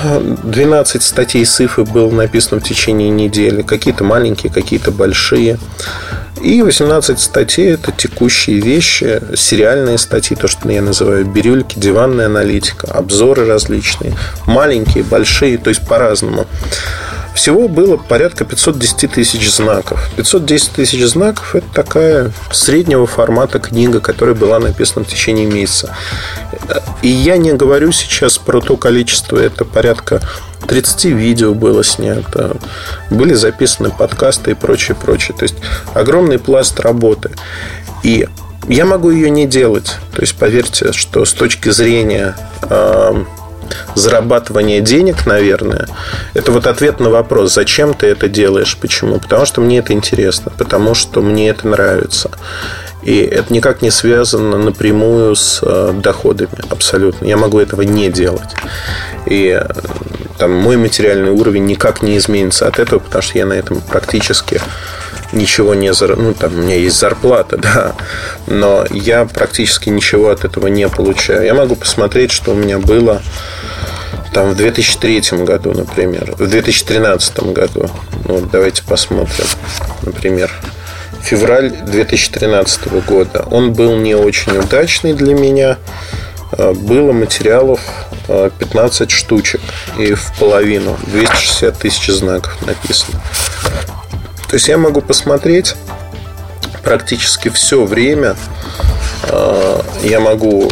12 0.45 1.03
статей 1.03 1.45
с 1.45 1.61
ИФы 1.61 1.85
было 1.85 2.11
написано 2.11 2.61
в 2.61 2.65
течение 2.65 3.11
недели. 3.11 3.63
Какие-то 3.63 4.05
маленькие, 4.05 4.53
какие-то 4.53 4.93
большие. 4.93 5.59
И 6.43 6.63
18 6.63 7.19
статей– 7.19 7.73
это 7.75 7.93
текущие 7.93 8.61
вещи, 8.61 9.23
сериальные 9.35 9.99
статьи, 9.99 10.37
то, 10.37 10.49
что 10.49 10.71
я 10.71 10.83
называю 10.83 11.25
бирюльки, 11.25 11.79
диванная 11.79 12.27
аналитика, 12.27 12.89
обзоры 12.93 13.47
различные, 13.47 14.15
маленькие, 14.47 15.03
большие, 15.03 15.57
то 15.59 15.71
есть 15.71 15.87
по-разному. 15.87 16.47
Всего 17.37 17.69
было 17.69 17.99
порядка 17.99 18.47
510 18.47 19.13
тысяч 19.13 19.53
знаков. 19.53 20.01
510 20.17 20.71
тысяч 20.73 21.05
знаков– 21.05 21.55
это 21.55 21.67
такая 21.75 22.33
среднего 22.51 23.07
формата 23.07 23.59
книга, 23.59 24.01
которая 24.01 24.35
была 24.35 24.59
написана 24.59 25.05
в 25.05 25.09
течение 25.09 25.45
месяца. 25.45 25.95
И 27.03 27.09
я 27.09 27.37
не 27.37 27.53
говорю 27.53 27.93
сейчас 27.93 28.39
про 28.39 28.63
то 28.63 28.79
количество, 28.79 29.37
это 29.37 29.67
порядка 29.67 30.23
30 30.67 31.05
видео 31.05 31.53
было 31.53 31.85
снято, 31.85 32.57
были 33.11 33.35
записаны 33.35 33.91
подкасты 33.91 34.53
и 34.53 34.55
прочее, 34.55 34.97
прочее. 34.97 35.37
То 35.37 35.43
есть 35.43 35.57
огромный 35.93 36.39
пласт 36.39 36.81
работы. 36.81 37.33
И 38.03 38.27
я 38.67 38.87
могу 38.87 39.11
ее 39.11 39.29
не 39.29 39.47
делать. 39.47 39.97
То 40.15 40.23
есть 40.23 40.37
поверьте, 40.37 40.93
что 40.93 41.27
с 41.27 41.35
точки 41.35 41.69
зрения 41.69 42.35
зарабатывание 43.95 44.81
денег, 44.81 45.27
наверное, 45.27 45.87
это 46.35 46.53
вот 46.53 46.67
ответ 46.67 47.01
на 47.01 47.11
вопрос, 47.11 47.55
зачем 47.55 47.95
ты 47.95 48.07
это 48.07 48.29
делаешь, 48.29 48.77
почему? 48.81 49.19
Потому 49.19 49.47
что 49.47 49.61
мне 49.61 49.79
это 49.79 49.93
интересно, 49.93 50.53
потому 50.57 50.95
что 50.95 51.21
мне 51.23 51.49
это 51.51 51.67
нравится. 51.69 52.31
И 53.03 53.19
это 53.19 53.53
никак 53.53 53.83
не 53.83 53.93
связано 53.93 54.59
напрямую 54.59 55.37
с 55.37 55.61
э, 55.63 55.93
доходами, 56.03 56.59
абсолютно. 56.71 57.25
Я 57.25 57.37
могу 57.37 57.61
этого 57.61 57.83
не 57.83 58.11
делать. 58.11 58.51
И 59.27 59.61
э, 59.63 59.69
там, 60.39 60.53
мой 60.53 60.77
материальный 60.77 61.31
уровень 61.31 61.67
никак 61.67 62.03
не 62.03 62.17
изменится 62.17 62.67
от 62.67 62.81
этого, 62.81 62.99
потому 62.99 63.23
что 63.23 63.39
я 63.39 63.47
на 63.47 63.53
этом 63.53 63.81
практически 63.81 64.61
ничего 65.33 65.75
не 65.75 65.93
зар... 65.93 66.17
ну 66.17 66.35
там 66.35 66.55
у 66.55 66.63
меня 66.63 66.77
есть 66.77 66.99
зарплата, 66.99 67.57
да, 67.59 67.95
но 68.47 68.85
я 68.91 69.25
практически 69.25 69.89
ничего 69.89 70.31
от 70.31 70.45
этого 70.45 70.69
не 70.69 70.89
получаю. 70.89 71.45
Я 71.45 71.55
могу 71.55 71.77
посмотреть, 71.77 72.33
что 72.33 72.53
у 72.53 72.55
меня 72.55 72.79
было 72.79 73.23
там 74.33 74.51
в 74.51 74.57
2003 74.57 75.45
году, 75.45 75.73
например, 75.73 76.35
в 76.37 76.47
2013 76.47 77.53
году. 77.53 77.89
Ну, 78.29 78.41
давайте 78.53 78.83
посмотрим, 78.83 79.47
например, 80.03 80.51
февраль 81.23 81.71
2013 81.71 82.89
года. 83.07 83.47
Он 83.51 83.73
был 83.73 83.97
не 83.97 84.15
очень 84.15 84.57
удачный 84.59 85.15
для 85.15 85.35
меня. 85.35 85.79
А, 86.53 86.73
было 86.73 87.13
материалов 87.13 87.81
15 88.29 89.01
а, 89.01 89.11
штучек 89.11 89.61
и 89.99 90.15
в 90.15 90.33
половину 90.39 90.97
260 91.07 91.79
тысяч 91.79 92.09
знаков 92.09 92.55
написано. 92.67 93.21
То 94.49 94.55
есть 94.55 94.69
я 94.69 94.79
могу 94.79 95.01
посмотреть 95.01 95.75
практически 96.85 97.49
все 97.49 97.85
время. 97.85 98.37
А, 99.25 99.85
я 100.03 100.21
могу 100.21 100.71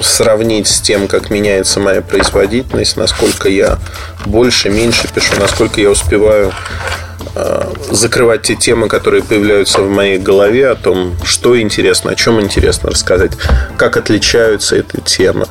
сравнить 0.00 0.68
с 0.68 0.80
тем, 0.80 1.08
как 1.08 1.30
меняется 1.30 1.80
моя 1.80 2.00
производительность, 2.00 2.96
насколько 2.96 3.48
я 3.48 3.78
больше, 4.26 4.68
меньше 4.70 5.08
пишу, 5.12 5.34
насколько 5.38 5.80
я 5.80 5.90
успеваю 5.90 6.52
закрывать 7.90 8.42
те 8.42 8.54
темы, 8.54 8.88
которые 8.88 9.22
появляются 9.22 9.80
в 9.82 9.88
моей 9.88 10.18
голове 10.18 10.68
о 10.68 10.74
том, 10.74 11.14
что 11.24 11.58
интересно, 11.60 12.10
о 12.10 12.14
чем 12.14 12.40
интересно 12.40 12.90
рассказать, 12.90 13.32
как 13.76 13.96
отличаются 13.96 14.76
эти 14.76 15.00
темы. 15.04 15.46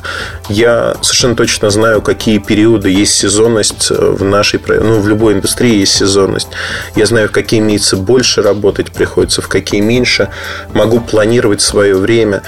Я 0.48 0.96
совершенно 1.02 1.36
точно 1.36 1.70
знаю, 1.70 2.02
какие 2.02 2.38
периоды 2.38 2.90
есть 2.90 3.14
сезонность 3.14 3.90
э, 3.90 3.94
в 3.94 4.22
нашей, 4.24 4.60
ну, 4.66 5.00
в 5.00 5.08
любой 5.08 5.34
индустрии 5.34 5.78
есть 5.80 5.94
сезонность. 5.94 6.48
Я 6.94 7.06
знаю, 7.06 7.28
в 7.28 7.32
какие 7.32 7.60
месяцы 7.60 7.96
больше 7.96 8.42
работать 8.42 8.92
приходится, 8.92 9.42
в 9.42 9.48
какие 9.48 9.80
меньше. 9.80 10.28
Могу 10.74 11.00
планировать 11.00 11.60
свое 11.60 11.96
время. 11.96 12.42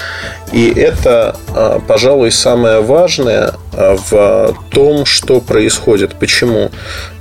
И 0.53 0.71
это, 0.71 1.35
э, 1.53 1.79
пожалуй, 1.87 2.31
самое 2.31 2.81
важное 2.81 3.53
в 3.71 4.55
том, 4.69 5.05
что 5.05 5.41
происходит. 5.41 6.15
Почему? 6.15 6.71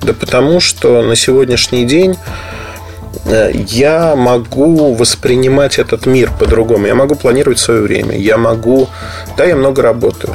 Да 0.02 0.12
потому 0.12 0.60
что 0.60 1.02
на 1.02 1.16
сегодняшний 1.16 1.84
день 1.84 2.16
э, 3.24 3.50
я 3.54 4.14
могу 4.14 4.94
воспринимать 4.94 5.78
этот 5.78 6.06
мир 6.06 6.30
по-другому. 6.38 6.86
Я 6.86 6.94
могу 6.94 7.14
планировать 7.16 7.58
свое 7.58 7.80
время. 7.80 8.16
Я 8.16 8.36
могу... 8.36 8.88
Да, 9.36 9.44
я 9.44 9.56
много 9.56 9.82
работаю 9.82 10.34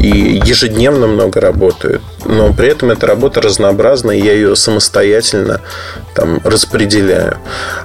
и 0.00 0.40
ежедневно 0.44 1.06
много 1.06 1.40
работаю, 1.40 2.00
но 2.24 2.52
при 2.52 2.68
этом 2.68 2.90
эта 2.90 3.06
работа 3.06 3.40
разнообразна, 3.40 4.12
и 4.12 4.20
я 4.20 4.32
ее 4.32 4.54
самостоятельно 4.54 5.60
там, 6.14 6.40
распределяю. 6.44 7.38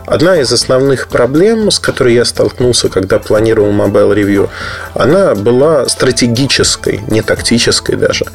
Одна 0.06 0.40
из 0.40 0.52
основных 0.52 1.08
проблем, 1.08 1.72
с 1.72 1.80
которой 1.80 2.14
я 2.14 2.26
столкнулся, 2.26 2.90
когда 2.90 3.20
планировал 3.20 3.72
Mobile 3.72 4.14
Review, 4.14 4.50
она 4.94 5.34
была 5.34 5.88
стратегической, 5.90 7.02
не 7.08 7.22
тактической 7.22 7.96
даже. 7.96 8.26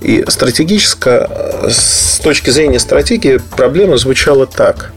И 0.00 0.24
стратегическая, 0.28 1.28
с 1.68 2.20
точки 2.22 2.50
зрения 2.50 2.78
стратегии, 2.78 3.40
проблема 3.56 3.98
звучала 3.98 4.46
так. 4.46 4.92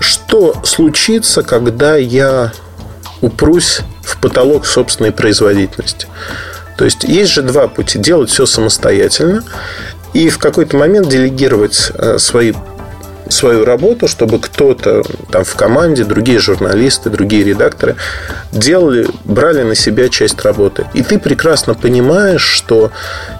Что 0.00 0.56
случится, 0.64 1.42
когда 1.42 1.96
я 1.96 2.52
упрусь 3.20 3.80
в 4.02 4.18
потолок 4.20 4.66
собственной 4.66 5.12
производительности? 5.12 6.06
То 6.80 6.86
есть 6.86 7.04
есть 7.04 7.30
же 7.32 7.42
два 7.42 7.68
пути. 7.68 7.98
Делать 7.98 8.30
все 8.30 8.46
самостоятельно 8.46 9.44
и 10.14 10.30
в 10.30 10.38
какой-то 10.38 10.78
момент 10.78 11.10
делегировать 11.10 11.92
э, 11.92 12.16
свои 12.16 12.54
свою 13.28 13.66
работу, 13.66 14.08
чтобы 14.08 14.40
кто-то 14.40 15.02
там 15.30 15.44
в 15.44 15.54
команде, 15.56 16.04
другие 16.04 16.38
журналисты, 16.38 17.10
другие 17.10 17.44
редакторы 17.44 17.96
делали, 18.50 19.06
брали 19.24 19.62
на 19.62 19.74
себя 19.74 20.08
часть 20.08 20.42
работы. 20.42 20.86
И 20.94 21.02
ты 21.02 21.18
прекрасно 21.18 21.74
понимаешь, 21.74 22.42
что 22.42 22.90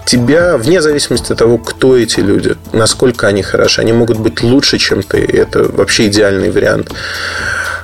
тебя, 0.05 0.55
вне 0.57 0.79
зависимости 0.79 1.31
от 1.31 1.39
того, 1.39 1.57
кто 1.57 1.97
эти 1.97 2.19
люди, 2.19 2.55
насколько 2.73 3.25
они 3.25 3.41
хороши, 3.41 3.81
они 3.81 3.91
могут 3.91 4.19
быть 4.19 4.43
лучше, 4.43 4.77
чем 4.77 5.01
ты. 5.01 5.17
Это 5.25 5.63
вообще 5.63 6.07
идеальный 6.07 6.51
вариант 6.51 6.91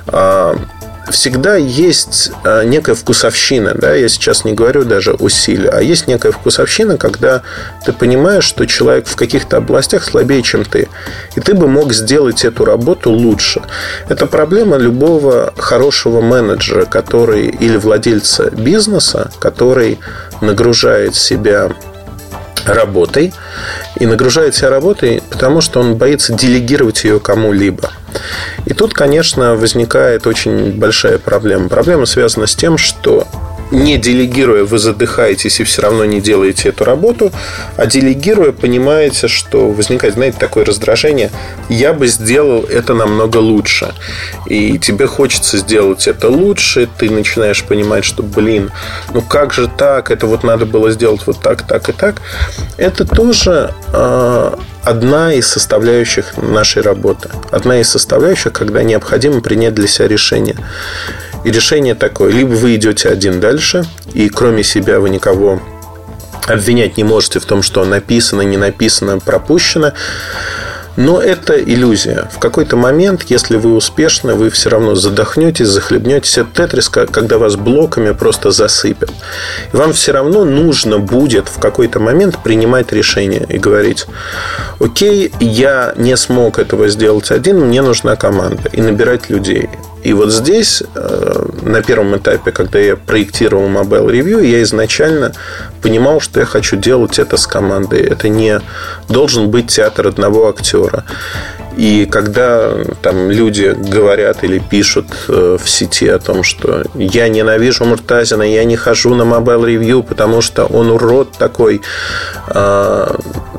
а, 0.06 0.56
всегда 1.10 1.56
есть 1.56 2.30
а, 2.44 2.62
некая 2.64 2.94
вкусовщина, 2.94 3.74
да, 3.74 3.94
я 3.94 4.08
сейчас 4.08 4.44
не 4.44 4.52
говорю 4.52 4.84
даже 4.84 5.12
о 5.12 5.28
силе, 5.28 5.68
а 5.68 5.80
есть 5.80 6.06
некая 6.06 6.32
вкусовщина, 6.32 6.96
когда 6.96 7.42
ты 7.84 7.92
понимаешь, 7.92 8.44
что 8.44 8.66
человек 8.66 9.06
в 9.06 9.16
каких-то 9.16 9.58
областях 9.58 10.04
слабее, 10.04 10.42
чем 10.42 10.64
ты, 10.64 10.88
и 11.36 11.40
ты 11.40 11.54
бы 11.54 11.68
мог 11.68 11.92
сделать 11.92 12.44
эту 12.44 12.64
работу 12.64 13.10
лучше. 13.10 13.62
Это 14.08 14.26
проблема 14.26 14.76
любого 14.76 15.52
хорошего 15.56 16.20
менеджера, 16.20 16.84
который 16.84 17.46
или 17.46 17.76
владельца 17.76 18.50
бизнеса, 18.50 19.30
который 19.40 19.98
нагружает 20.40 21.14
себя 21.14 21.70
работой 22.66 23.32
и 23.98 24.06
нагружает 24.06 24.54
себя 24.54 24.70
работой, 24.70 25.22
потому 25.30 25.60
что 25.60 25.80
он 25.80 25.96
боится 25.96 26.32
делегировать 26.34 27.04
ее 27.04 27.20
кому-либо. 27.20 27.90
И 28.66 28.74
тут, 28.74 28.94
конечно, 28.94 29.54
возникает 29.54 30.26
очень 30.26 30.72
большая 30.72 31.18
проблема. 31.18 31.68
Проблема 31.68 32.06
связана 32.06 32.46
с 32.46 32.54
тем, 32.54 32.78
что 32.78 33.26
не 33.70 33.98
делегируя, 33.98 34.64
вы 34.64 34.78
задыхаетесь 34.78 35.60
и 35.60 35.64
все 35.64 35.82
равно 35.82 36.04
не 36.04 36.20
делаете 36.20 36.70
эту 36.70 36.84
работу, 36.84 37.32
а 37.76 37.86
делегируя, 37.86 38.52
понимаете, 38.52 39.28
что 39.28 39.70
возникает, 39.70 40.14
знаете, 40.14 40.38
такое 40.38 40.64
раздражение, 40.64 41.30
я 41.68 41.92
бы 41.92 42.06
сделал 42.06 42.64
это 42.64 42.94
намного 42.94 43.38
лучше. 43.38 43.92
И 44.46 44.78
тебе 44.78 45.06
хочется 45.06 45.58
сделать 45.58 46.06
это 46.06 46.28
лучше, 46.28 46.88
ты 46.98 47.10
начинаешь 47.10 47.64
понимать, 47.64 48.04
что, 48.04 48.22
блин, 48.22 48.70
ну 49.12 49.22
как 49.22 49.52
же 49.52 49.68
так, 49.68 50.10
это 50.10 50.26
вот 50.26 50.44
надо 50.44 50.66
было 50.66 50.90
сделать 50.90 51.22
вот 51.26 51.40
так, 51.40 51.66
так 51.66 51.88
и 51.88 51.92
так. 51.92 52.22
Это 52.76 53.04
тоже 53.04 53.74
э, 53.92 54.54
одна 54.84 55.34
из 55.34 55.46
составляющих 55.46 56.36
нашей 56.36 56.82
работы. 56.82 57.30
Одна 57.50 57.80
из 57.80 57.88
составляющих, 57.88 58.52
когда 58.52 58.82
необходимо 58.82 59.40
принять 59.40 59.74
для 59.74 59.86
себя 59.86 60.08
решение. 60.08 60.56
И 61.48 61.50
решение 61.50 61.94
такое. 61.94 62.30
Либо 62.30 62.50
вы 62.50 62.76
идете 62.76 63.08
один 63.08 63.40
дальше, 63.40 63.86
и 64.12 64.28
кроме 64.28 64.62
себя 64.62 65.00
вы 65.00 65.08
никого 65.08 65.62
обвинять 66.46 66.98
не 66.98 67.04
можете 67.04 67.40
в 67.40 67.46
том, 67.46 67.62
что 67.62 67.86
написано, 67.86 68.42
не 68.42 68.58
написано, 68.58 69.18
пропущено. 69.18 69.92
Но 70.96 71.22
это 71.22 71.58
иллюзия. 71.58 72.28
В 72.34 72.38
какой-то 72.38 72.76
момент, 72.76 73.22
если 73.28 73.56
вы 73.56 73.72
успешны, 73.72 74.34
вы 74.34 74.50
все 74.50 74.68
равно 74.68 74.94
задохнетесь, 74.94 75.68
захлебнетесь. 75.68 76.36
Это 76.36 76.50
тетрис, 76.52 76.90
когда 76.90 77.38
вас 77.38 77.56
блоками 77.56 78.10
просто 78.12 78.50
засыпят. 78.50 79.10
Вам 79.72 79.94
все 79.94 80.12
равно 80.12 80.44
нужно 80.44 80.98
будет 80.98 81.48
в 81.48 81.58
какой-то 81.60 81.98
момент 81.98 82.42
принимать 82.42 82.92
решение 82.92 83.46
и 83.48 83.56
говорить, 83.56 84.04
окей, 84.80 85.32
я 85.40 85.94
не 85.96 86.14
смог 86.18 86.58
этого 86.58 86.88
сделать 86.88 87.30
один, 87.30 87.60
мне 87.60 87.80
нужна 87.80 88.16
команда. 88.16 88.68
И 88.72 88.82
набирать 88.82 89.30
людей. 89.30 89.70
И 90.02 90.12
вот 90.12 90.30
здесь, 90.30 90.82
э, 90.94 91.46
на 91.62 91.82
первом 91.82 92.16
этапе, 92.16 92.52
когда 92.52 92.78
я 92.78 92.96
проектировал 92.96 93.68
Mobile 93.68 94.06
Review, 94.06 94.44
я 94.44 94.62
изначально 94.62 95.32
понимал, 95.82 96.20
что 96.20 96.40
я 96.40 96.46
хочу 96.46 96.76
делать 96.76 97.18
это 97.18 97.36
с 97.36 97.46
командой. 97.46 98.00
Это 98.02 98.28
не 98.28 98.60
должен 99.08 99.50
быть 99.50 99.68
театр 99.68 100.06
одного 100.06 100.48
актера. 100.48 101.04
И 101.76 102.06
когда 102.10 102.72
там 103.02 103.30
люди 103.30 103.72
говорят 103.76 104.42
или 104.42 104.58
пишут 104.58 105.06
э, 105.28 105.58
в 105.62 105.70
сети 105.70 106.08
о 106.08 106.18
том, 106.18 106.42
что 106.42 106.84
я 106.94 107.28
ненавижу 107.28 107.84
Муртазина, 107.84 108.42
я 108.42 108.64
не 108.64 108.76
хожу 108.76 109.14
на 109.14 109.22
Mobile 109.22 109.64
Review, 109.64 110.02
потому 110.02 110.40
что 110.40 110.64
он 110.64 110.90
урод 110.90 111.32
такой, 111.38 111.80
а, 112.48 113.16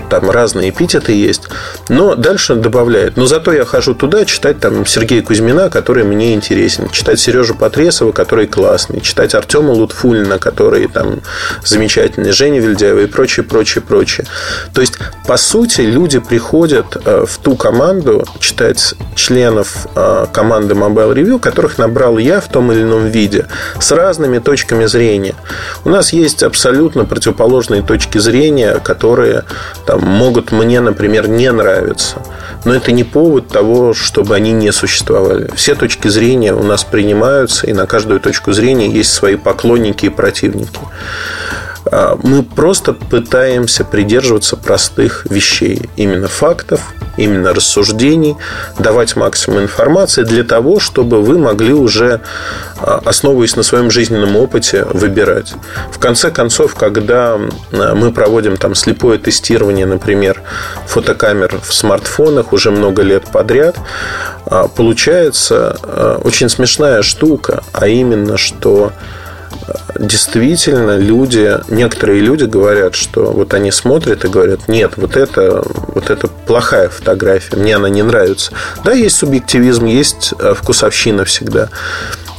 там 0.10 0.30
разные 0.30 0.70
эпитеты 0.70 1.14
есть. 1.14 1.44
Но 1.90 2.16
дальше 2.16 2.56
добавляет. 2.56 3.18
Но 3.18 3.26
зато 3.26 3.54
я 3.54 3.66
хожу 3.66 3.94
туда 3.94 4.26
читать 4.26 4.60
там 4.60 4.86
Сергея 4.86 5.22
Кузьмина, 5.22 5.70
который 5.70 6.04
мне 6.04 6.34
интересен. 6.34 6.90
Читать 6.90 7.20
Сережу 7.20 7.56
Потресова, 7.56 8.12
который 8.12 8.48
классный. 8.48 9.02
Читать 9.02 9.36
Артема 9.36 9.72
Лутфулина, 9.72 10.40
который 10.40 10.88
там 10.88 11.22
замечательный. 11.64 12.32
Женя 12.32 12.60
Вильдяева 12.60 13.00
и 13.00 13.06
прочее, 13.06 13.46
прочее, 13.46 13.82
прочее. 13.82 14.26
То 14.74 14.82
есть, 14.82 14.94
по 15.28 15.38
сути, 15.38 15.82
люди 15.82 16.20
приходят 16.20 16.98
э, 17.06 17.26
в 17.28 17.38
ту 17.38 17.56
команду 17.56 18.26
читать 18.40 18.96
членов 19.16 19.88
э, 19.96 20.26
команды 20.32 20.74
Mobile 20.74 21.14
Review, 21.14 21.40
которых 21.40 21.78
набрал 21.78 22.18
я 22.18 22.40
в 22.42 22.48
том 22.48 22.72
или 22.72 22.82
ином 22.82 23.08
виде, 23.08 23.48
с 23.80 23.92
разными 23.92 24.40
точками 24.40 24.86
зрения. 24.86 25.36
У 25.86 25.90
нас 25.90 26.14
есть 26.14 26.44
абсолютно 26.44 27.06
противоположные 27.06 27.82
точки 27.82 28.18
зрения, 28.18 28.80
которые 28.80 29.44
там, 29.86 29.99
могут 30.02 30.52
мне, 30.52 30.80
например, 30.80 31.28
не 31.28 31.52
нравиться. 31.52 32.22
Но 32.66 32.74
это 32.74 32.92
не 32.92 33.04
повод 33.04 33.48
того, 33.48 33.94
чтобы 33.94 34.36
они 34.36 34.52
не 34.52 34.72
существовали. 34.72 35.50
Все 35.56 35.76
точки 35.76 36.08
зрения 36.08 36.54
у 36.54 36.64
нас 36.64 36.84
принимаются, 36.84 37.68
и 37.68 37.74
на 37.74 37.86
каждую 37.86 38.20
точку 38.20 38.52
зрения 38.52 38.90
есть 38.90 39.14
свои 39.14 39.36
поклонники 39.36 40.06
и 40.06 40.10
противники. 40.10 40.80
А, 41.86 42.18
мы 42.22 42.44
просто 42.44 42.94
пытаемся 42.94 43.84
придерживаться 43.84 44.58
простых 44.58 45.26
вещей, 45.30 45.90
именно 45.96 46.28
фактов, 46.28 46.82
именно 47.20 47.54
рассуждений, 47.54 48.38
давать 48.78 49.16
максимум 49.16 49.64
информации 49.64 50.24
для 50.24 50.44
того, 50.44 50.80
чтобы 50.80 51.22
вы 51.22 51.38
могли 51.38 51.74
уже, 51.74 52.22
а, 52.80 53.02
основываясь 53.06 53.56
на 53.56 53.64
своем 53.64 53.92
жизненном 53.92 54.36
опыте, 54.36 54.86
выбирать. 54.86 55.54
В 55.92 56.00
конце 56.00 56.32
концов, 56.32 56.76
когда 56.76 57.38
а, 57.72 57.96
мы 57.96 58.12
проводим 58.12 58.58
там 58.58 58.76
слепое 58.76 59.20
тестирование, 59.20 59.86
например, 59.86 60.42
фотокамер 60.88 61.60
в 61.62 61.74
смартфонах 61.74 62.54
уже 62.54 62.72
много 62.72 63.02
лет 63.02 63.26
подряд, 63.26 63.76
получается 64.76 65.78
очень 66.24 66.50
смешная 66.50 67.02
штука, 67.02 67.64
а 67.74 67.88
именно, 67.88 68.38
что 68.38 68.92
действительно 70.00 70.98
люди, 70.98 71.60
некоторые 71.68 72.22
люди 72.22 72.46
говорят, 72.46 72.96
что 72.96 73.32
вот 73.32 73.54
они 73.54 73.72
смотрят 73.72 74.26
и 74.26 74.28
говорят, 74.28 74.68
нет, 74.68 74.94
вот 74.98 75.16
это, 75.16 75.64
вот 75.66 76.10
это 76.10 76.28
плохая 76.28 76.90
фотография, 76.90 77.56
мне 77.56 77.76
она 77.76 77.90
не 77.90 78.04
нравится. 78.04 78.52
Да, 78.84 78.94
есть 78.94 79.18
субъективизм, 79.18 79.86
есть 79.86 80.34
э, 80.40 80.54
вкусовщина 80.54 81.26
всегда. 81.26 81.70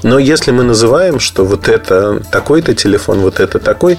Но 0.03 0.19
если 0.19 0.51
мы 0.51 0.63
называем, 0.63 1.21
что 1.21 1.45
вот 1.45 1.69
это 1.69 2.23
такой-то 2.31 2.75
телефон, 2.75 3.21
вот 3.21 3.39
это 3.39 3.59
такой, 3.59 3.99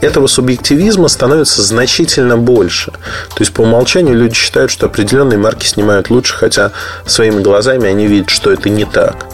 этого 0.00 0.26
субъективизма 0.26 1.08
становится 1.08 1.62
значительно 1.62 2.36
больше. 2.36 2.92
То 2.92 3.40
есть 3.40 3.52
по 3.52 3.62
умолчанию 3.62 4.16
люди 4.16 4.34
считают, 4.34 4.70
что 4.70 4.86
определенные 4.86 5.38
марки 5.38 5.66
снимают 5.66 6.10
лучше, 6.10 6.34
хотя 6.34 6.72
своими 7.06 7.42
глазами 7.42 7.88
они 7.88 8.06
видят, 8.06 8.30
что 8.30 8.52
это 8.52 8.68
не 8.68 8.84
так. 8.84 9.26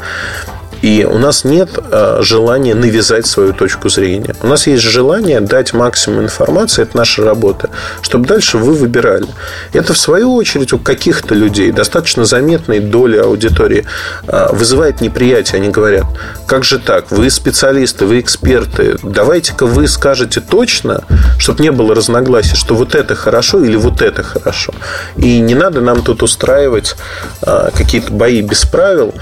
И 0.82 1.06
у 1.08 1.18
нас 1.18 1.44
нет 1.44 1.70
э, 1.78 2.18
желания 2.22 2.74
навязать 2.74 3.26
свою 3.26 3.52
точку 3.52 3.88
зрения. 3.88 4.34
У 4.42 4.46
нас 4.46 4.66
есть 4.66 4.82
желание 4.82 5.40
дать 5.40 5.74
максимум 5.74 6.24
информации, 6.24 6.82
это 6.82 6.96
наша 6.96 7.24
работа, 7.24 7.70
чтобы 8.02 8.26
дальше 8.26 8.58
вы 8.58 8.72
выбирали. 8.74 9.26
Это, 9.72 9.92
в 9.92 9.98
свою 9.98 10.34
очередь, 10.34 10.72
у 10.72 10.78
каких-то 10.78 11.34
людей, 11.34 11.70
достаточно 11.70 12.24
заметной 12.24 12.80
доли 12.80 13.18
аудитории, 13.18 13.84
э, 14.26 14.48
вызывает 14.52 15.00
неприятие. 15.00 15.60
Они 15.60 15.68
говорят, 15.68 16.04
как 16.46 16.64
же 16.64 16.78
так, 16.78 17.10
вы 17.10 17.30
специалисты, 17.30 18.06
вы 18.06 18.20
эксперты, 18.20 18.96
давайте-ка 19.02 19.66
вы 19.66 19.86
скажете 19.86 20.40
точно, 20.40 21.04
чтобы 21.38 21.62
не 21.62 21.72
было 21.72 21.94
разногласий, 21.94 22.56
что 22.56 22.74
вот 22.74 22.94
это 22.94 23.14
хорошо 23.14 23.62
или 23.62 23.76
вот 23.76 24.00
это 24.00 24.22
хорошо. 24.22 24.72
И 25.16 25.40
не 25.40 25.54
надо 25.54 25.80
нам 25.80 26.02
тут 26.02 26.22
устраивать 26.22 26.96
э, 27.42 27.70
какие-то 27.76 28.12
бои 28.12 28.40
без 28.40 28.64
правил 28.64 29.14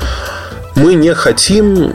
мы 0.78 0.94
не 0.94 1.12
хотим, 1.14 1.92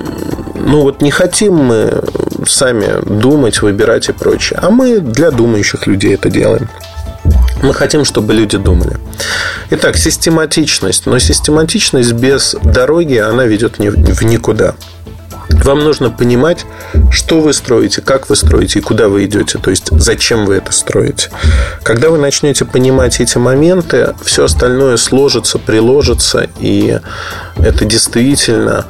ну 0.56 0.82
вот 0.82 1.02
не 1.02 1.12
хотим 1.12 1.56
мы 1.56 2.04
сами 2.46 3.02
думать, 3.06 3.62
выбирать 3.62 4.10
и 4.10 4.12
прочее. 4.12 4.60
А 4.62 4.70
мы 4.70 5.00
для 5.00 5.32
думающих 5.32 5.88
людей 5.88 6.14
это 6.16 6.30
делаем. 6.30 6.70
Мы 7.62 7.74
хотим, 7.74 8.04
чтобы 8.04 8.34
люди 8.34 8.58
думали. 8.58 8.98
Итак, 9.70 9.96
систематичность. 9.96 11.06
Но 11.06 11.18
систематичность 11.20 12.12
без 12.12 12.56
дороги, 12.62 13.16
она 13.16 13.46
ведет 13.46 13.78
в 13.78 14.24
никуда. 14.26 14.76
Вам 15.50 15.84
нужно 15.84 16.10
понимать, 16.10 16.66
что 17.12 17.42
вы 17.42 17.54
строите, 17.54 18.02
как 18.02 18.30
вы 18.30 18.36
строите 18.36 18.80
и 18.80 18.82
куда 18.82 19.08
вы 19.08 19.26
идете, 19.26 19.60
то 19.60 19.70
есть 19.70 19.90
зачем 19.92 20.46
вы 20.46 20.56
это 20.56 20.72
строите. 20.72 21.30
Когда 21.84 22.10
вы 22.10 22.18
начнете 22.18 22.66
понимать 22.66 23.20
эти 23.20 23.38
моменты, 23.38 24.14
все 24.24 24.46
остальное 24.46 24.98
сложится, 24.98 25.60
приложится, 25.60 26.50
и 26.60 27.00
это 27.58 27.86
действительно 27.86 28.86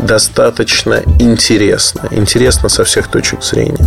достаточно 0.00 1.02
интересно. 1.18 2.08
Интересно 2.10 2.68
со 2.68 2.84
всех 2.84 3.08
точек 3.08 3.42
зрения. 3.42 3.86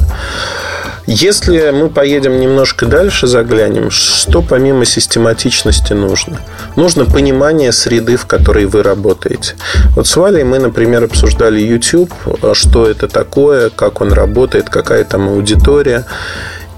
Если 1.08 1.72
мы 1.72 1.90
поедем 1.90 2.40
немножко 2.40 2.86
дальше, 2.86 3.28
заглянем, 3.28 3.90
что 3.90 4.42
помимо 4.42 4.86
систематичности 4.86 5.94
нужно? 5.94 6.40
Нужно 6.76 7.06
понимание 7.06 7.72
среды, 7.72 8.18
в 8.18 8.26
которой 8.26 8.66
вы 8.66 8.84
работаете. 8.84 9.56
Вот 9.96 10.08
с 10.08 10.16
Валей 10.16 10.44
мы, 10.44 10.60
например, 10.60 11.04
обсуждали 11.04 11.60
YouTube, 11.60 12.14
что 12.54 12.88
это 12.88 13.08
такое, 13.08 13.70
как 13.70 14.02
он 14.02 14.14
работает, 14.14 14.70
какая 14.70 15.04
там 15.04 15.28
аудитория. 15.28 16.06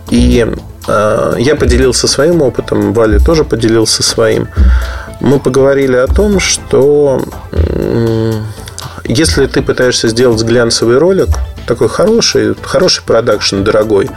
И 0.10 0.48
э, 0.88 1.36
я 1.38 1.56
поделился 1.56 2.08
своим 2.08 2.42
опытом, 2.42 2.94
Валя 2.94 3.20
тоже 3.20 3.44
поделился 3.44 4.04
своим. 4.04 4.48
Мы 5.20 5.40
поговорили 5.40 5.96
о 5.96 6.08
том, 6.08 6.40
что 6.40 7.22
э, 7.52 8.34
если 9.06 9.48
ты 9.48 9.62
пытаешься 9.62 10.08
сделать 10.08 10.44
глянцевый 10.44 10.98
ролик, 10.98 11.30
такой 11.66 11.90
хороший, 11.90 12.56
хороший 12.62 13.04
продакшн, 13.04 13.64
дорогой, 13.64 14.10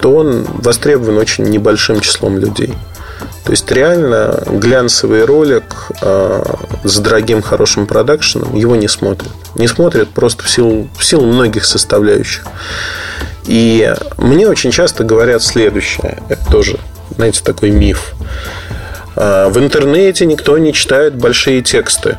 то 0.00 0.14
он 0.14 0.44
востребован 0.44 1.18
очень 1.18 1.44
небольшим 1.44 2.00
числом 2.00 2.38
людей. 2.38 2.74
То 3.44 3.52
есть 3.52 3.70
реально 3.70 4.42
глянцевый 4.46 5.24
ролик 5.24 5.92
э, 6.02 6.42
с 6.82 6.98
дорогим 6.98 7.42
хорошим 7.42 7.86
продакшеном 7.86 8.56
его 8.56 8.74
не 8.74 8.88
смотрят. 8.88 9.30
Не 9.54 9.68
смотрят 9.68 10.08
просто 10.08 10.42
в 10.42 10.50
силу, 10.50 10.88
в 10.98 11.04
силу 11.04 11.26
многих 11.26 11.64
составляющих. 11.64 12.44
И 13.44 13.94
мне 14.16 14.48
очень 14.48 14.72
часто 14.72 15.04
говорят 15.04 15.44
следующее. 15.44 16.20
Это 16.28 16.44
тоже, 16.50 16.80
знаете, 17.14 17.40
такой 17.44 17.70
миф. 17.70 18.14
Э, 19.14 19.48
в 19.48 19.58
интернете 19.58 20.26
никто 20.26 20.58
не 20.58 20.72
читает 20.72 21.14
большие 21.14 21.62
тексты. 21.62 22.18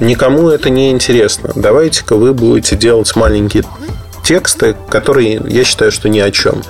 Никому 0.00 0.48
это 0.48 0.70
не 0.70 0.90
интересно. 0.90 1.52
Давайте-ка 1.54 2.16
вы 2.16 2.32
будете 2.32 2.74
делать 2.74 3.14
маленькие 3.14 3.64
тексты, 4.24 4.74
которые 4.88 5.40
я 5.46 5.64
считаю, 5.64 5.92
что 5.92 6.08
ни 6.08 6.18
о 6.18 6.30
чем. 6.30 6.62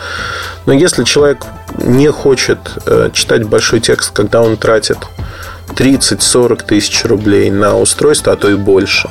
Но 0.66 0.72
если 0.72 1.04
человек 1.04 1.46
не 1.78 2.10
хочет 2.10 2.58
э, 2.86 3.10
читать 3.12 3.44
большой 3.44 3.80
текст, 3.80 4.10
когда 4.12 4.42
он 4.42 4.56
тратит 4.56 4.98
30-40 5.68 6.66
тысяч 6.66 7.04
рублей 7.04 7.50
на 7.50 7.78
устройство, 7.78 8.32
а 8.32 8.36
то 8.36 8.50
и 8.50 8.54
больше, 8.54 9.08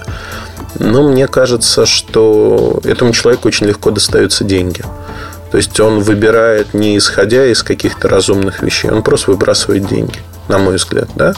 ну, 0.79 1.09
мне 1.09 1.27
кажется, 1.27 1.85
что 1.85 2.79
этому 2.83 3.13
человеку 3.13 3.47
очень 3.47 3.67
легко 3.67 3.91
достаются 3.91 4.43
деньги. 4.43 4.83
То 5.51 5.57
есть 5.57 5.79
он 5.79 5.99
выбирает 5.99 6.73
не 6.73 6.97
исходя 6.97 7.45
из 7.45 7.61
каких-то 7.61 8.07
разумных 8.07 8.63
вещей, 8.63 8.89
он 8.89 9.03
просто 9.03 9.31
выбрасывает 9.31 9.87
деньги. 9.87 10.19
На 10.47 10.57
мой 10.57 10.75
взгляд, 10.75 11.09
да, 11.15 11.33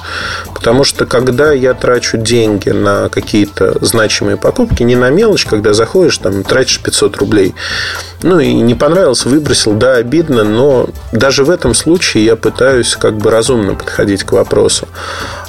потому 0.53 0.83
что 0.83 1.05
когда 1.05 1.51
я 1.51 1.73
трачу 1.73 2.17
деньги 2.17 2.69
на 2.69 3.09
какие-то 3.09 3.77
значимые 3.85 4.37
покупки, 4.37 4.83
не 4.83 4.95
на 4.95 5.09
мелочь, 5.09 5.45
когда 5.45 5.73
заходишь, 5.73 6.17
там, 6.17 6.43
тратишь 6.43 6.81
500 6.81 7.17
рублей, 7.17 7.55
ну, 8.23 8.39
и 8.39 8.53
не 8.53 8.73
понравилось, 8.73 9.25
выбросил, 9.25 9.73
да, 9.73 9.95
обидно, 9.95 10.43
но 10.43 10.89
даже 11.11 11.43
в 11.43 11.49
этом 11.49 11.73
случае 11.73 12.25
я 12.25 12.35
пытаюсь 12.35 12.95
как 12.95 13.17
бы 13.17 13.29
разумно 13.29 13.75
подходить 13.75 14.23
к 14.23 14.31
вопросу. 14.31 14.87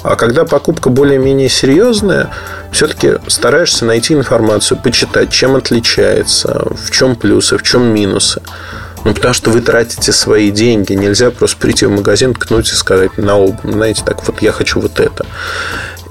А 0.03 0.15
когда 0.15 0.45
покупка 0.45 0.89
более-менее 0.89 1.49
серьезная, 1.49 2.29
все-таки 2.71 3.13
стараешься 3.27 3.85
найти 3.85 4.13
информацию, 4.13 4.79
почитать, 4.81 5.31
чем 5.31 5.55
отличается, 5.55 6.67
в 6.71 6.91
чем 6.91 7.15
плюсы, 7.15 7.57
в 7.57 7.63
чем 7.63 7.85
минусы. 7.93 8.41
Ну, 9.07 9.13
потому 9.13 9.33
что 9.33 9.51
вы 9.51 9.61
тратите 9.61 10.11
свои 10.11 10.51
деньги. 10.51 10.91
Нельзя 10.91 11.31
просто 11.31 11.55
прийти 11.55 11.85
в 11.85 11.91
магазин, 11.91 12.33
ткнуть 12.33 12.69
и 12.69 12.75
сказать 12.75 13.17
на 13.17 13.37
оба, 13.37 13.57
знаете, 13.63 14.03
так 14.05 14.27
вот 14.27 14.41
я 14.41 14.51
хочу 14.51 14.81
вот 14.81 14.99
это. 14.99 15.25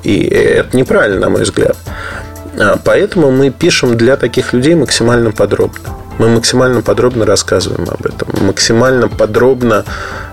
И 0.03 0.23
это 0.25 0.75
неправильно, 0.75 1.21
на 1.21 1.29
мой 1.29 1.43
взгляд. 1.43 1.77
А, 2.59 2.81
поэтому 2.83 3.31
мы 3.31 3.51
пишем 3.51 3.99
для 3.99 4.17
таких 4.17 4.55
людей 4.55 4.75
максимально 4.75 5.31
подробно. 5.31 5.91
Мы 6.19 6.29
максимально 6.29 6.83
подробно 6.83 7.27
рассказываем 7.27 7.89
об 7.91 8.07
этом, 8.07 8.29
максимально 8.47 9.09
подробно 9.09 9.85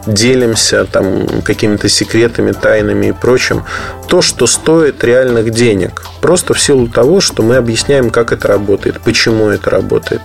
делимся 0.08 0.86
там 0.86 1.42
какими-то 1.44 1.90
секретами, 1.90 2.52
тайнами 2.52 3.08
и 3.08 3.12
прочим. 3.12 3.64
То, 4.08 4.22
что 4.22 4.48
стоит 4.48 5.04
реальных 5.04 5.52
денег. 5.52 6.04
Просто 6.22 6.54
в 6.54 6.60
силу 6.60 6.88
того, 6.88 7.22
что 7.22 7.44
мы 7.44 7.56
объясняем, 7.56 8.10
как 8.10 8.32
это 8.32 8.48
работает, 8.48 9.00
почему 9.02 9.50
это 9.50 9.70
работает. 9.70 10.22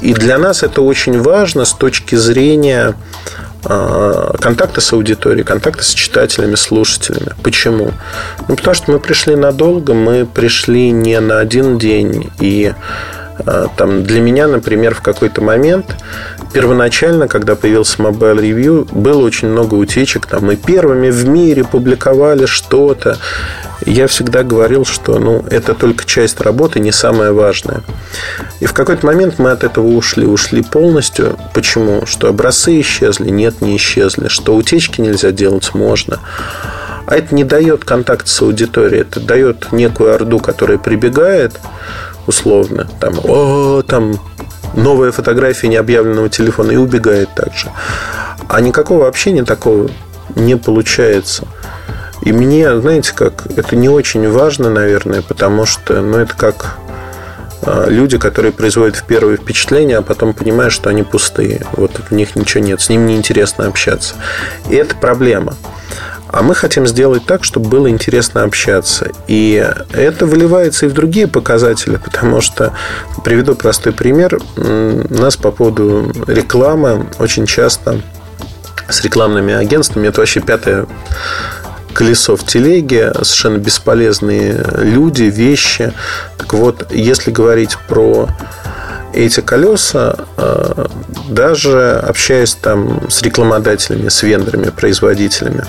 И 0.00 0.14
для 0.14 0.38
нас 0.38 0.62
это 0.62 0.82
очень 0.82 1.20
важно 1.20 1.64
с 1.64 1.72
точки 1.72 2.14
зрения 2.14 2.94
а, 3.64 4.34
контакта 4.40 4.80
с 4.80 4.92
аудиторией, 4.92 5.44
контакта 5.44 5.84
с 5.84 5.94
читателями, 5.94 6.56
слушателями. 6.56 7.32
Почему? 7.42 7.92
Ну, 8.48 8.56
потому 8.56 8.74
что 8.74 8.92
мы 8.92 8.98
пришли 8.98 9.36
надолго, 9.36 9.94
мы 9.94 10.26
пришли 10.26 10.90
не 10.90 11.20
на 11.20 11.38
один 11.38 11.78
день, 11.78 12.30
и 12.40 12.74
там, 13.76 14.04
для 14.04 14.20
меня, 14.20 14.46
например, 14.46 14.94
в 14.94 15.00
какой-то 15.00 15.40
момент 15.42 15.96
первоначально, 16.52 17.28
когда 17.28 17.56
появился 17.56 18.02
Mobile 18.02 18.40
Review, 18.40 18.88
было 18.92 19.22
очень 19.22 19.48
много 19.48 19.74
утечек. 19.74 20.26
Там, 20.26 20.44
мы 20.46 20.56
первыми 20.56 21.10
в 21.10 21.26
мире 21.26 21.64
публиковали 21.64 22.46
что-то. 22.46 23.18
Я 23.84 24.06
всегда 24.06 24.44
говорил, 24.44 24.84
что 24.84 25.18
ну, 25.18 25.44
это 25.50 25.74
только 25.74 26.04
часть 26.04 26.40
работы, 26.40 26.78
не 26.78 26.92
самое 26.92 27.32
важное. 27.32 27.82
И 28.60 28.66
в 28.66 28.72
какой-то 28.72 29.04
момент 29.06 29.38
мы 29.38 29.50
от 29.50 29.64
этого 29.64 29.86
ушли. 29.88 30.24
Ушли 30.24 30.62
полностью. 30.62 31.36
Почему? 31.52 32.06
Что 32.06 32.28
образцы 32.28 32.80
исчезли? 32.80 33.30
Нет, 33.30 33.60
не 33.60 33.76
исчезли. 33.76 34.28
Что 34.28 34.54
утечки 34.54 35.00
нельзя 35.00 35.32
делать? 35.32 35.74
Можно. 35.74 36.20
А 37.06 37.16
это 37.16 37.34
не 37.34 37.42
дает 37.44 37.84
контакт 37.84 38.28
с 38.28 38.40
аудиторией. 38.42 39.02
Это 39.02 39.18
дает 39.18 39.72
некую 39.72 40.14
орду, 40.14 40.38
которая 40.38 40.78
прибегает 40.78 41.58
условно. 42.26 42.88
Там, 43.00 43.14
о, 43.24 43.82
там 43.82 44.14
новая 44.74 45.12
фотография 45.12 45.68
необъявленного 45.68 46.28
телефона 46.28 46.72
и 46.72 46.76
убегает 46.76 47.34
также. 47.34 47.70
А 48.48 48.60
никакого 48.60 49.08
общения 49.08 49.44
такого 49.44 49.90
не 50.34 50.56
получается. 50.56 51.46
И 52.22 52.32
мне, 52.32 52.80
знаете, 52.80 53.12
как, 53.14 53.46
это 53.56 53.74
не 53.74 53.88
очень 53.88 54.30
важно, 54.30 54.70
наверное, 54.70 55.22
потому 55.22 55.66
что, 55.66 56.00
ну, 56.00 56.18
это 56.18 56.34
как 56.36 56.76
а, 57.62 57.88
люди, 57.88 58.16
которые 58.16 58.52
производят 58.52 58.96
в 58.96 59.04
первое 59.04 59.36
впечатление, 59.36 59.98
а 59.98 60.02
потом 60.02 60.32
понимают, 60.32 60.72
что 60.72 60.90
они 60.90 61.02
пустые. 61.02 61.62
Вот 61.72 61.92
в 62.08 62.12
них 62.12 62.36
ничего 62.36 62.62
нет, 62.62 62.80
с 62.80 62.88
ним 62.88 63.06
неинтересно 63.06 63.66
общаться. 63.66 64.14
И 64.68 64.74
это 64.74 64.94
проблема. 64.96 65.56
А 66.32 66.42
мы 66.42 66.54
хотим 66.54 66.86
сделать 66.86 67.26
так, 67.26 67.44
чтобы 67.44 67.68
было 67.68 67.90
интересно 67.90 68.42
общаться. 68.42 69.10
И 69.28 69.70
это 69.92 70.24
выливается 70.24 70.86
и 70.86 70.88
в 70.88 70.94
другие 70.94 71.28
показатели, 71.28 71.96
потому 71.96 72.40
что, 72.40 72.72
приведу 73.22 73.54
простой 73.54 73.92
пример, 73.92 74.40
нас 74.56 75.36
по 75.36 75.50
поводу 75.50 76.10
рекламы 76.26 77.06
очень 77.18 77.44
часто 77.46 78.00
с 78.88 79.02
рекламными 79.02 79.52
агентствами, 79.52 80.08
это 80.08 80.20
вообще 80.20 80.40
пятое 80.40 80.86
колесо 81.92 82.36
в 82.36 82.46
телеге, 82.46 83.12
совершенно 83.14 83.58
бесполезные 83.58 84.64
люди, 84.78 85.24
вещи. 85.24 85.92
Так 86.38 86.54
вот, 86.54 86.90
если 86.90 87.30
говорить 87.30 87.76
про 87.88 88.28
эти 89.12 89.40
колеса, 89.40 90.16
э, 90.36 90.86
даже 91.28 91.98
общаясь 91.98 92.54
там 92.54 93.10
с 93.10 93.22
рекламодателями, 93.22 94.08
с 94.08 94.22
вендорами, 94.22 94.70
производителями, 94.70 95.64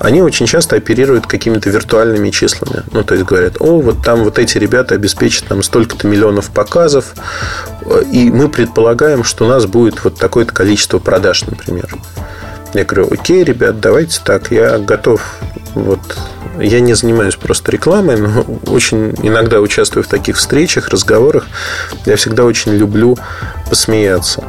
они 0.00 0.22
очень 0.22 0.46
часто 0.46 0.76
оперируют 0.76 1.26
какими-то 1.26 1.70
виртуальными 1.70 2.30
числами. 2.30 2.82
Ну, 2.92 3.04
то 3.04 3.14
есть 3.14 3.26
говорят, 3.26 3.56
о, 3.60 3.80
вот 3.80 4.02
там 4.02 4.24
вот 4.24 4.38
эти 4.38 4.58
ребята 4.58 4.94
обеспечат 4.94 5.50
нам 5.50 5.62
столько-то 5.62 6.06
миллионов 6.06 6.50
показов, 6.50 7.14
и 8.10 8.30
мы 8.30 8.48
предполагаем, 8.48 9.24
что 9.24 9.44
у 9.44 9.48
нас 9.48 9.66
будет 9.66 10.02
вот 10.04 10.18
такое-то 10.18 10.52
количество 10.52 10.98
продаж, 10.98 11.44
например. 11.46 11.94
Я 12.74 12.84
говорю, 12.84 13.08
окей, 13.12 13.44
ребят, 13.44 13.78
давайте 13.78 14.20
так, 14.24 14.50
я 14.50 14.78
готов 14.78 15.38
вот 15.74 16.00
я 16.60 16.80
не 16.80 16.94
занимаюсь 16.94 17.36
просто 17.36 17.72
рекламой, 17.72 18.16
но 18.16 18.44
очень 18.66 19.14
иногда 19.22 19.60
участвую 19.60 20.04
в 20.04 20.08
таких 20.08 20.36
встречах, 20.36 20.88
разговорах. 20.88 21.46
Я 22.06 22.16
всегда 22.16 22.44
очень 22.44 22.72
люблю 22.72 23.18
посмеяться. 23.68 24.44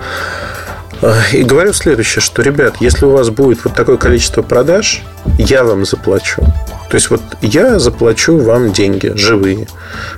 И 1.34 1.44
говорю 1.44 1.74
следующее, 1.74 2.22
что, 2.22 2.42
ребят, 2.42 2.78
если 2.80 3.06
у 3.06 3.10
вас 3.10 3.30
будет 3.30 3.64
вот 3.66 3.76
такое 3.76 3.98
количество 3.98 4.42
продаж, 4.42 5.04
я 5.38 5.64
вам 5.64 5.86
заплачу. 5.86 6.42
То 6.90 6.96
есть 6.96 7.10
вот 7.10 7.22
я 7.42 7.80
заплачу 7.80 8.38
вам 8.38 8.72
деньги 8.72 9.12
живые. 9.16 9.68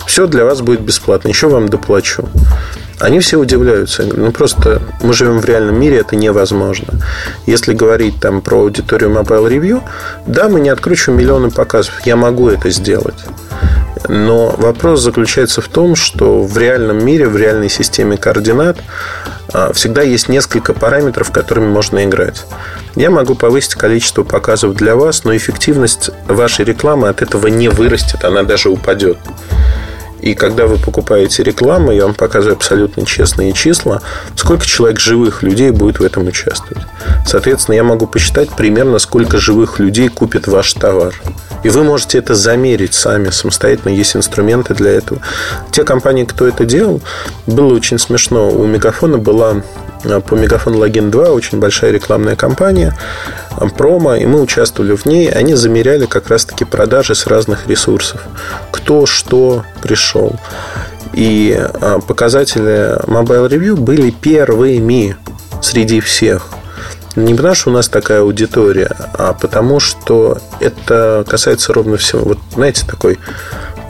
Все 0.06 0.28
для 0.28 0.46
вас 0.46 0.62
будет 0.62 0.82
бесплатно. 0.82 1.30
Еще 1.30 1.48
вам 1.48 1.70
доплачу. 1.70 2.30
Они 3.00 3.20
все 3.20 3.38
удивляются. 3.38 4.04
Ну, 4.04 4.32
просто 4.32 4.82
мы 5.02 5.14
живем 5.14 5.40
в 5.40 5.46
реальном 5.46 5.80
мире, 5.80 6.00
это 6.00 6.16
невозможно. 6.16 7.00
Если 7.46 7.74
говорить 7.74 8.20
там 8.20 8.42
про 8.42 8.62
аудиторию 8.62 9.12
Mobile 9.12 9.50
Review, 9.50 9.84
да, 10.26 10.50
мы 10.50 10.60
не 10.60 10.70
откручиваем 10.70 11.20
миллионы 11.20 11.52
показов. 11.52 12.06
Я 12.06 12.16
могу 12.16 12.50
это 12.50 12.70
сделать. 12.72 13.24
Но 14.08 14.56
вопрос 14.58 15.02
заключается 15.02 15.62
в 15.62 15.68
том, 15.68 15.96
что 15.96 16.42
в 16.44 16.58
реальном 16.58 17.04
мире, 17.06 17.28
в 17.28 17.38
реальной 17.38 17.70
системе 17.70 18.18
координат 18.18 18.78
а, 19.54 19.74
всегда 19.74 20.02
есть 20.02 20.30
несколько 20.30 20.74
параметров, 20.74 21.32
которыми 21.32 21.68
можно 21.68 22.04
играть. 22.04 22.46
Я 22.96 23.10
могу 23.10 23.36
повысить 23.36 23.76
количество 23.76 24.24
показов 24.24 24.76
для 24.76 24.96
вас, 24.96 25.24
но 25.24 25.36
эффективность 25.36 26.10
вашей 26.28 26.66
рекламы 26.66 27.10
от 27.10 27.22
этого 27.22 27.48
не 27.48 27.70
вырастет, 27.70 28.24
она 28.24 28.44
даже 28.44 28.70
упадет. 28.70 29.18
И 30.22 30.34
когда 30.34 30.66
вы 30.66 30.78
покупаете 30.78 31.44
рекламу, 31.44 31.92
я 31.92 32.06
вам 32.06 32.14
показываю 32.14 32.56
абсолютно 32.56 33.06
честные 33.06 33.54
числа, 33.54 34.02
сколько 34.36 34.66
человек 34.66 35.00
живых 35.00 35.44
людей 35.44 35.72
будет 35.72 36.00
в 36.00 36.04
этом 36.04 36.28
участвовать. 36.28 36.84
Соответственно, 37.26 37.76
я 37.76 37.84
могу 37.84 38.08
посчитать 38.08 38.50
примерно, 38.50 39.00
сколько 39.00 39.38
живых 39.38 39.80
людей 39.80 40.10
купит 40.10 40.48
ваш 40.48 40.74
товар. 40.74 41.14
И 41.64 41.70
вы 41.70 41.84
можете 41.84 42.18
это 42.18 42.36
замерить 42.36 42.94
сами 42.94 43.30
самостоятельно, 43.30 43.90
есть 43.90 44.16
инструменты 44.16 44.74
для 44.74 44.92
этого. 44.92 45.22
Те 45.72 45.84
компании, 45.84 46.24
кто 46.24 46.48
это 46.48 46.66
делал, 46.66 47.02
было 47.46 47.74
очень 47.74 48.00
смешно. 48.00 48.50
У 48.50 48.66
Мегафона 48.66 49.18
была 49.18 49.64
а, 50.04 50.22
по 50.22 50.36
Мегафон 50.36 50.76
Логин 50.76 51.12
2 51.12 51.30
очень 51.30 51.60
большая 51.60 51.92
рекламная 51.92 52.36
кампания 52.36 52.96
промо, 53.76 54.16
и 54.16 54.26
мы 54.26 54.42
участвовали 54.42 54.96
в 54.96 55.06
ней. 55.06 55.30
Они 55.30 55.56
замеряли 55.56 56.06
как 56.06 56.30
раз-таки 56.30 56.66
продажи 56.66 57.16
с 57.16 57.28
разных 57.28 57.68
ресурсов. 57.68 58.22
Кто 58.72 59.06
что 59.06 59.64
пришел. 59.82 60.36
И 61.14 61.58
а, 61.58 62.00
показатели 62.00 63.00
Mobile 63.06 63.50
Review 63.50 63.76
были 63.76 64.12
первыми 64.12 65.16
среди 65.62 66.00
всех. 66.00 66.48
Не 67.16 67.34
потому, 67.34 67.56
что 67.56 67.70
у 67.72 67.74
нас 67.74 67.90
такая 67.90 68.22
аудитория, 68.22 68.92
а 69.18 69.34
потому, 69.34 69.80
что 69.80 70.38
это 70.60 71.26
касается 71.28 71.74
ровно 71.74 71.98
всего. 71.98 72.22
Вот, 72.22 72.38
знаете, 72.54 72.86
такой 72.86 73.18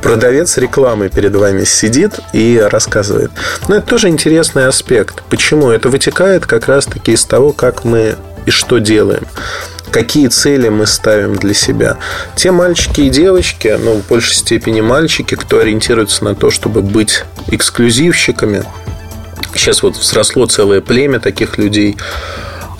продавец 0.02 0.58
рекламы 0.58 1.10
перед 1.10 1.36
вами 1.36 1.66
сидит 1.66 2.20
и 2.32 2.58
рассказывает. 2.58 3.32
Но 3.68 3.76
это 3.76 3.88
тоже 3.88 4.08
интересный 4.08 4.68
аспект. 4.68 5.24
Почему? 5.30 5.70
Это 5.70 5.90
вытекает 5.90 6.46
как 6.46 6.68
раз-таки 6.70 7.12
из 7.12 7.26
того, 7.26 7.52
как 7.52 7.84
мы 7.84 8.16
и 8.48 8.52
что 8.52 8.80
делаем 8.80 9.28
какие 9.92 10.28
цели 10.28 10.70
мы 10.70 10.86
ставим 10.86 11.36
для 11.36 11.54
себя. 11.54 11.98
Те 12.36 12.52
мальчики 12.52 13.02
и 13.02 13.10
девочки, 13.10 13.78
ну, 13.80 13.94
в 13.94 14.08
большей 14.08 14.36
степени 14.36 14.82
мальчики, 14.82 15.36
кто 15.36 15.60
ориентируется 15.60 16.24
на 16.24 16.36
то, 16.36 16.52
чтобы 16.52 16.82
быть 16.82 17.24
эксклюзивщиками, 17.48 18.64
сейчас 19.56 19.84
вот 19.84 19.96
сросло 19.96 20.46
целое 20.46 20.82
племя 20.82 21.20
таких 21.20 21.58
людей, 21.58 21.98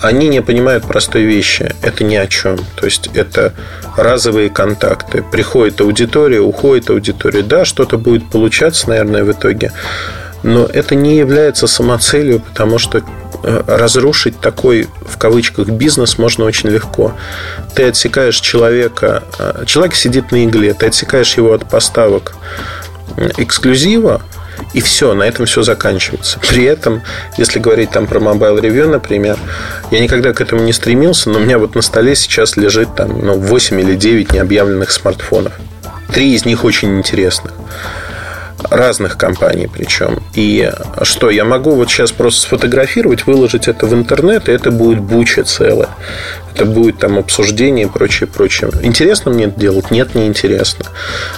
они 0.00 0.28
не 0.28 0.42
понимают 0.42 0.86
простой 0.86 1.22
вещи. 1.22 1.74
Это 1.82 2.04
ни 2.04 2.14
о 2.14 2.28
чем. 2.28 2.58
То 2.76 2.84
есть 2.84 3.10
это 3.14 3.52
разовые 3.96 4.48
контакты. 4.48 5.22
Приходит 5.22 5.80
аудитория, 5.80 6.40
уходит 6.40 6.90
аудитория. 6.90 7.42
Да, 7.42 7.64
что-то 7.64 7.98
будет 7.98 8.30
получаться, 8.30 8.88
наверное, 8.88 9.24
в 9.24 9.32
итоге. 9.32 9.72
Но 10.44 10.66
это 10.66 10.94
не 10.94 11.16
является 11.16 11.66
самоцелью, 11.66 12.40
потому 12.40 12.78
что 12.78 13.02
разрушить 13.42 14.40
такой, 14.40 14.88
в 15.06 15.18
кавычках, 15.18 15.68
бизнес 15.68 16.18
можно 16.18 16.44
очень 16.44 16.70
легко. 16.70 17.12
Ты 17.74 17.84
отсекаешь 17.84 18.40
человека, 18.40 19.22
э, 19.38 19.64
человек 19.66 19.94
сидит 19.94 20.32
на 20.32 20.44
игле, 20.44 20.74
ты 20.74 20.86
отсекаешь 20.86 21.36
его 21.36 21.52
от 21.52 21.68
поставок 21.68 22.34
эксклюзива, 23.36 24.22
и 24.74 24.80
все, 24.80 25.14
на 25.14 25.22
этом 25.22 25.46
все 25.46 25.62
заканчивается. 25.62 26.38
При 26.48 26.64
этом, 26.64 27.02
если 27.36 27.58
говорить 27.58 27.90
там 27.90 28.06
про 28.06 28.18
Mobile 28.18 28.60
Review, 28.60 28.88
например, 28.88 29.38
я 29.90 30.00
никогда 30.00 30.32
к 30.32 30.40
этому 30.40 30.62
не 30.62 30.72
стремился, 30.72 31.30
но 31.30 31.38
у 31.38 31.42
меня 31.42 31.58
вот 31.58 31.74
на 31.74 31.82
столе 31.82 32.14
сейчас 32.16 32.56
лежит 32.56 32.94
там 32.94 33.24
ну, 33.24 33.38
8 33.38 33.80
или 33.80 33.94
9 33.94 34.32
необъявленных 34.32 34.90
смартфонов. 34.90 35.52
Три 36.12 36.34
из 36.34 36.44
них 36.44 36.64
очень 36.64 36.98
интересных 36.98 37.52
разных 38.70 39.16
компаний 39.16 39.68
причем. 39.72 40.22
И 40.34 40.70
что, 41.02 41.30
я 41.30 41.44
могу 41.44 41.74
вот 41.74 41.90
сейчас 41.90 42.12
просто 42.12 42.42
сфотографировать, 42.42 43.26
выложить 43.26 43.68
это 43.68 43.86
в 43.86 43.94
интернет, 43.94 44.48
и 44.48 44.52
это 44.52 44.70
будет 44.70 45.00
буча 45.00 45.44
целая. 45.44 45.90
Это 46.54 46.64
будет 46.64 46.98
там 46.98 47.18
обсуждение 47.18 47.86
и 47.86 47.88
прочее, 47.88 48.28
прочее. 48.28 48.70
Интересно 48.82 49.30
мне 49.30 49.44
это 49.44 49.60
делать? 49.60 49.90
Нет, 49.90 50.14
не 50.14 50.26
интересно. 50.26 50.86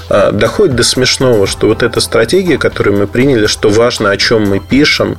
А, 0.09 0.33
доходит 0.33 0.77
до 0.77 0.83
смешного, 0.83 1.47
что 1.47 1.67
вот 1.67 1.83
эта 1.83 2.01
стратегия, 2.01 2.57
которую 2.57 2.99
мы 2.99 3.07
приняли, 3.07 3.47
что 3.47 3.69
важно, 3.69 4.11
о 4.11 4.17
чем 4.17 4.49
мы 4.49 4.61
пишем, 4.61 5.19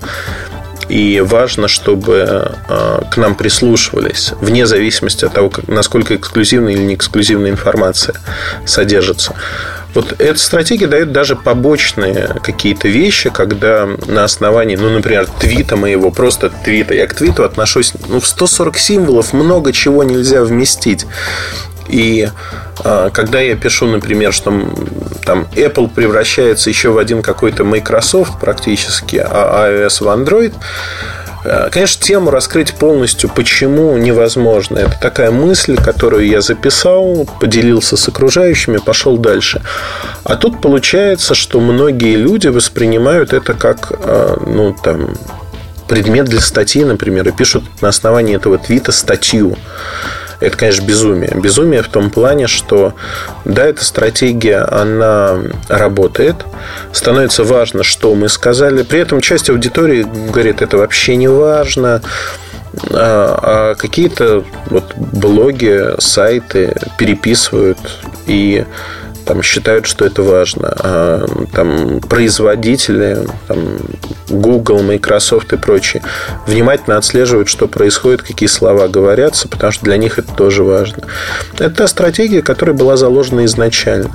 и 0.89 1.21
важно, 1.21 1.67
чтобы 1.67 2.55
а, 2.67 3.03
к 3.09 3.17
нам 3.17 3.35
прислушивались, 3.35 4.33
вне 4.41 4.65
зависимости 4.65 5.23
от 5.23 5.33
того, 5.33 5.51
насколько 5.67 6.15
эксклюзивная 6.15 6.73
или 6.73 6.81
не 6.81 6.95
эксклюзивная 6.95 7.51
информация 7.51 8.15
содержится. 8.65 9.33
Вот 9.93 10.15
эта 10.19 10.39
стратегия 10.39 10.87
дает 10.87 11.11
даже 11.11 11.35
побочные 11.35 12.35
какие-то 12.43 12.87
вещи, 12.87 13.29
когда 13.29 13.87
на 14.07 14.23
основании, 14.23 14.75
ну, 14.75 14.89
например, 14.89 15.27
твита 15.39 15.75
моего, 15.75 16.11
просто 16.11 16.49
твита, 16.49 16.93
я 16.93 17.07
к 17.07 17.13
твиту 17.13 17.43
отношусь, 17.43 17.93
ну, 18.07 18.19
в 18.19 18.27
140 18.27 18.77
символов 18.77 19.33
много 19.33 19.73
чего 19.73 20.03
нельзя 20.03 20.43
вместить. 20.43 21.05
И 21.89 22.29
э, 22.83 23.09
когда 23.11 23.41
я 23.41 23.55
пишу, 23.55 23.85
например, 23.87 24.31
что 24.31 24.51
там 25.25 25.47
Apple 25.55 25.89
превращается 25.93 26.69
еще 26.69 26.91
в 26.91 26.97
один 26.97 27.21
какой-то 27.21 27.65
Microsoft 27.65 28.39
практически, 28.39 29.17
а 29.17 29.69
iOS 29.69 30.03
в 30.03 30.07
Android, 30.07 30.53
конечно, 31.71 32.03
тему 32.03 32.31
раскрыть 32.31 32.73
полностью 32.73 33.29
почему 33.29 33.97
невозможно. 33.97 34.77
Это 34.77 34.97
такая 34.99 35.31
мысль, 35.31 35.77
которую 35.77 36.27
я 36.27 36.41
записал, 36.41 37.27
поделился 37.39 37.97
с 37.97 38.07
окружающими, 38.07 38.77
пошел 38.77 39.17
дальше. 39.17 39.61
А 40.23 40.35
тут 40.35 40.61
получается, 40.61 41.33
что 41.33 41.59
многие 41.59 42.15
люди 42.15 42.47
воспринимают 42.47 43.33
это 43.33 43.53
как, 43.53 43.91
э, 43.91 44.37
ну, 44.45 44.75
там, 44.83 45.15
предмет 45.87 46.25
для 46.25 46.39
статьи, 46.39 46.85
например, 46.85 47.27
и 47.27 47.31
пишут 47.31 47.63
на 47.81 47.89
основании 47.89 48.35
этого 48.35 48.57
твита 48.57 48.91
статью. 48.91 49.57
Это, 50.41 50.57
конечно, 50.57 50.83
безумие. 50.83 51.31
Безумие 51.35 51.83
в 51.83 51.87
том 51.87 52.09
плане, 52.09 52.47
что 52.47 52.93
да, 53.45 53.65
эта 53.65 53.85
стратегия, 53.85 54.67
она 54.69 55.39
работает, 55.69 56.35
становится 56.91 57.43
важно, 57.43 57.83
что 57.83 58.13
мы 58.15 58.27
сказали. 58.27 58.81
При 58.81 58.99
этом 58.99 59.21
часть 59.21 59.49
аудитории 59.49 60.03
говорит, 60.03 60.63
это 60.63 60.77
вообще 60.77 61.15
не 61.15 61.27
важно, 61.27 62.01
а, 62.89 63.73
а 63.73 63.75
какие-то 63.75 64.43
вот 64.65 64.95
блоги, 64.95 65.99
сайты 65.99 66.75
переписывают 66.97 67.77
и 68.25 68.65
там 69.25 69.41
считают, 69.41 69.85
что 69.85 70.05
это 70.05 70.23
важно. 70.23 70.75
А 70.79 71.25
там 71.53 71.99
производители, 72.01 73.25
там, 73.47 73.77
Google, 74.29 74.81
Microsoft 74.81 75.53
и 75.53 75.57
прочие, 75.57 76.03
внимательно 76.47 76.97
отслеживают, 76.97 77.49
что 77.49 77.67
происходит, 77.67 78.21
какие 78.21 78.47
слова 78.47 78.87
говорятся, 78.87 79.47
потому 79.47 79.71
что 79.71 79.85
для 79.85 79.97
них 79.97 80.19
это 80.19 80.33
тоже 80.33 80.63
важно. 80.63 81.03
Это 81.55 81.69
та 81.69 81.87
стратегия, 81.87 82.41
которая 82.41 82.75
была 82.75 82.97
заложена 82.97 83.45
изначально. 83.45 84.11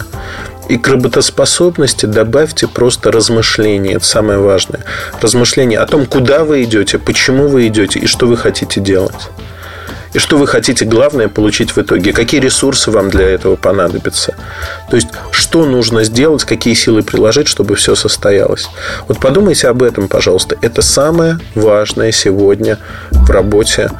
И 0.69 0.79
к 0.79 0.89
работоспособности 0.89 2.07
добавьте 2.07 2.67
просто 2.67 3.13
размышления. 3.13 3.95
Это 3.95 4.05
самое 4.05 4.41
важное. 4.41 4.85
Размышления 5.21 5.79
о 5.79 5.87
том, 5.87 6.07
куда 6.07 6.45
вы 6.45 6.65
идете, 6.65 6.99
почему 6.99 7.47
вы 7.47 7.69
идете 7.69 8.01
и 8.01 8.07
что 8.07 8.27
вы 8.27 8.37
хотите 8.37 8.81
делать. 8.81 9.31
И 10.17 10.19
что 10.19 10.39
вы 10.39 10.47
хотите, 10.47 10.87
главное, 10.87 11.29
получить 11.29 11.73
в 11.73 11.79
итоге? 11.79 12.15
Какие 12.15 12.41
ресурсы 12.41 12.91
вам 12.91 13.11
для 13.11 13.29
этого 13.29 13.55
понадобятся? 13.55 14.35
То 14.89 14.97
есть, 14.97 15.09
что 15.31 15.67
нужно 15.67 16.05
сделать, 16.05 16.43
какие 16.45 16.73
силы 16.73 17.03
приложить, 17.03 17.49
чтобы 17.49 17.75
все 17.75 17.95
состоялось? 17.95 18.67
Вот 19.09 19.21
подумайте 19.21 19.69
об 19.69 19.83
этом, 19.83 20.09
пожалуйста. 20.09 20.57
Это 20.63 20.81
самое 20.81 21.39
важное 21.55 22.13
сегодня 22.13 22.79
в 23.11 23.31
работе 23.31 23.91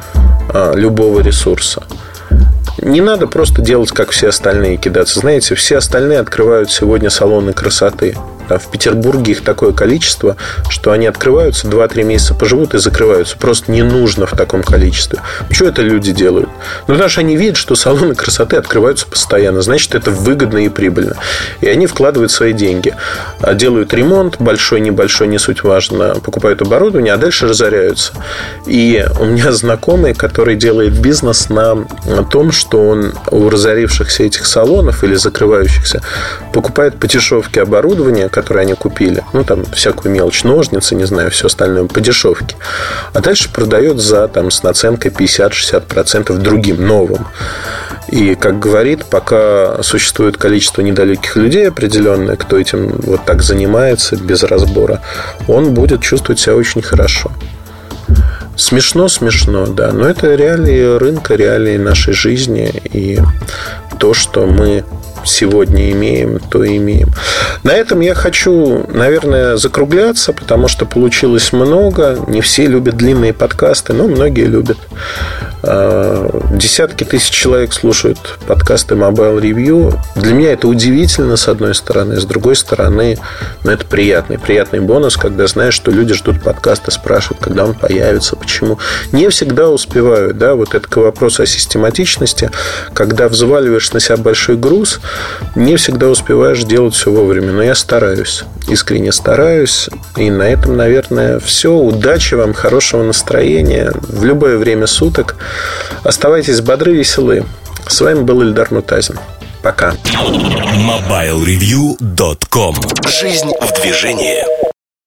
а, 0.51 0.73
любого 0.73 1.21
ресурса. 1.21 1.83
Не 2.81 3.01
надо 3.01 3.27
просто 3.27 3.61
делать, 3.61 3.91
как 3.91 4.09
все 4.09 4.29
остальные, 4.29 4.77
кидаться. 4.77 5.19
Знаете, 5.19 5.53
все 5.53 5.77
остальные 5.77 6.17
открывают 6.17 6.71
сегодня 6.71 7.11
салоны 7.11 7.53
красоты. 7.53 8.17
А 8.49 8.57
в 8.57 8.69
Петербурге 8.71 9.33
их 9.33 9.43
такое 9.43 9.71
количество, 9.71 10.37
что 10.69 10.91
они 10.91 11.07
открываются, 11.07 11.67
2-3 11.67 12.03
месяца 12.03 12.33
поживут 12.33 12.73
и 12.73 12.79
закрываются. 12.79 13.37
Просто 13.37 13.71
не 13.71 13.83
нужно 13.83 14.25
в 14.25 14.35
таком 14.35 14.63
количестве. 14.63 15.19
Почему 15.47 15.69
это 15.69 15.81
люди 15.81 16.11
делают? 16.11 16.49
Ну, 16.87 16.93
потому 16.93 17.09
что 17.09 17.21
они 17.21 17.35
видят, 17.35 17.57
что 17.57 17.75
салоны 17.75 18.15
красоты 18.15 18.57
открываются 18.57 19.05
постоянно. 19.07 19.61
Значит, 19.61 19.95
это 19.95 20.11
выгодно 20.11 20.65
и 20.65 20.69
прибыльно. 20.69 21.15
И 21.61 21.67
они 21.67 21.87
вкладывают 21.87 22.31
свои 22.31 22.53
деньги. 22.53 22.95
А 23.39 23.53
делают 23.53 23.93
ремонт, 23.93 24.37
большой, 24.39 24.79
небольшой, 24.79 25.27
не 25.27 25.39
суть 25.39 25.63
важно. 25.63 26.15
Покупают 26.15 26.61
оборудование, 26.61 27.13
а 27.13 27.17
дальше 27.17 27.47
разоряются. 27.47 28.13
И 28.65 29.05
у 29.19 29.25
меня 29.25 29.51
знакомый, 29.51 30.13
который 30.13 30.55
делает 30.55 30.99
бизнес 30.99 31.49
на 31.49 31.85
том, 32.29 32.51
что 32.51 32.87
он 32.87 33.13
у 33.31 33.49
разорившихся 33.49 34.23
этих 34.23 34.45
салонов 34.45 35.03
или 35.03 35.15
закрывающихся 35.15 36.01
покупает 36.53 36.99
по 36.99 37.07
дешевке 37.07 37.61
оборудование, 37.61 38.29
которые 38.37 38.65
они 38.65 38.75
купили. 38.75 39.23
Ну, 39.33 39.43
там, 39.43 39.65
всякую 39.65 40.11
мелочь, 40.11 40.43
ножницы, 40.43 40.93
не 40.93 41.05
знаю, 41.05 41.31
все 41.31 41.47
остальное 41.47 41.85
по 41.85 41.99
дешевке. 41.99 42.55
А 43.13 43.19
дальше 43.19 43.51
продает 43.51 43.99
за, 43.99 44.27
там, 44.27 44.51
с 44.51 44.61
наценкой 44.61 45.09
50-60% 45.09 46.37
другим, 46.37 46.85
новым. 46.85 47.25
И, 48.09 48.35
как 48.35 48.59
говорит, 48.59 49.05
пока 49.05 49.81
существует 49.81 50.37
количество 50.37 50.83
недалеких 50.83 51.35
людей 51.35 51.67
определенное, 51.67 52.35
кто 52.35 52.59
этим 52.59 52.89
вот 52.89 53.25
так 53.25 53.41
занимается 53.41 54.15
без 54.15 54.43
разбора, 54.43 55.01
он 55.47 55.73
будет 55.73 56.01
чувствовать 56.01 56.39
себя 56.39 56.55
очень 56.55 56.83
хорошо. 56.83 57.31
Смешно, 58.55 59.07
смешно, 59.07 59.65
да, 59.65 59.91
но 59.91 60.07
это 60.07 60.35
реалии 60.35 60.97
рынка, 60.97 61.33
реалии 61.33 61.77
нашей 61.77 62.13
жизни 62.13 62.71
и 62.93 63.19
то, 63.99 64.13
что 64.13 64.45
мы 64.45 64.83
сегодня 65.27 65.91
имеем, 65.91 66.39
то 66.39 66.65
имеем. 66.65 67.09
На 67.63 67.71
этом 67.71 67.99
я 67.99 68.13
хочу, 68.13 68.85
наверное, 68.91 69.57
закругляться, 69.57 70.33
потому 70.33 70.67
что 70.67 70.85
получилось 70.85 71.53
много. 71.53 72.19
Не 72.27 72.41
все 72.41 72.65
любят 72.65 72.97
длинные 72.97 73.33
подкасты, 73.33 73.93
но 73.93 74.07
многие 74.07 74.45
любят. 74.45 74.77
А, 75.63 76.29
десятки 76.51 77.03
тысяч 77.03 77.31
человек 77.31 77.73
слушают 77.73 78.37
подкасты 78.47 78.95
Mobile 78.95 79.41
Review. 79.41 79.97
Для 80.15 80.33
меня 80.33 80.53
это 80.53 80.67
удивительно, 80.67 81.35
с 81.35 81.47
одной 81.47 81.73
стороны. 81.73 82.19
С 82.19 82.25
другой 82.25 82.55
стороны, 82.55 83.17
ну, 83.63 83.71
это 83.71 83.85
приятный, 83.85 84.37
приятный 84.37 84.79
бонус, 84.79 85.17
когда 85.17 85.47
знаешь, 85.47 85.73
что 85.73 85.91
люди 85.91 86.13
ждут 86.13 86.41
подкаста, 86.43 86.91
спрашивают, 86.91 87.43
когда 87.43 87.65
он 87.65 87.73
появится, 87.73 88.35
почему. 88.35 88.77
Не 89.11 89.29
всегда 89.29 89.69
успевают, 89.69 90.37
да, 90.37 90.55
вот 90.55 90.75
это 90.75 90.87
к 90.87 90.97
вопросу 90.97 91.43
о 91.43 91.45
систематичности. 91.45 92.51
Когда 92.93 93.27
взваливаешь 93.27 93.91
на 93.93 93.99
себя 93.99 94.17
большой 94.17 94.57
груз, 94.57 94.99
не 95.55 95.75
всегда 95.75 96.07
успеваешь 96.07 96.63
делать 96.63 96.93
все 96.93 97.11
вовремя. 97.11 97.51
Но 97.51 97.63
я 97.63 97.75
стараюсь, 97.75 98.43
искренне 98.67 99.11
стараюсь. 99.11 99.89
И 100.15 100.29
на 100.29 100.43
этом, 100.43 100.77
наверное, 100.77 101.39
все. 101.39 101.73
Удачи 101.73 102.35
вам, 102.35 102.53
хорошего 102.53 103.03
настроения 103.03 103.91
в 104.01 104.23
любое 104.23 104.57
время 104.57 104.85
суток. 104.85 105.35
Оставайтесь 106.03 106.61
бодры, 106.61 106.93
веселы. 106.93 107.45
С 107.87 108.01
вами 108.01 108.21
был 108.21 108.41
Ильдар 108.41 108.71
Мутазин. 108.71 109.19
Пока. 109.61 109.93
MobileReview.com 110.13 112.75
Жизнь 113.07 113.51
в 113.59 113.81
движении. 113.81 114.66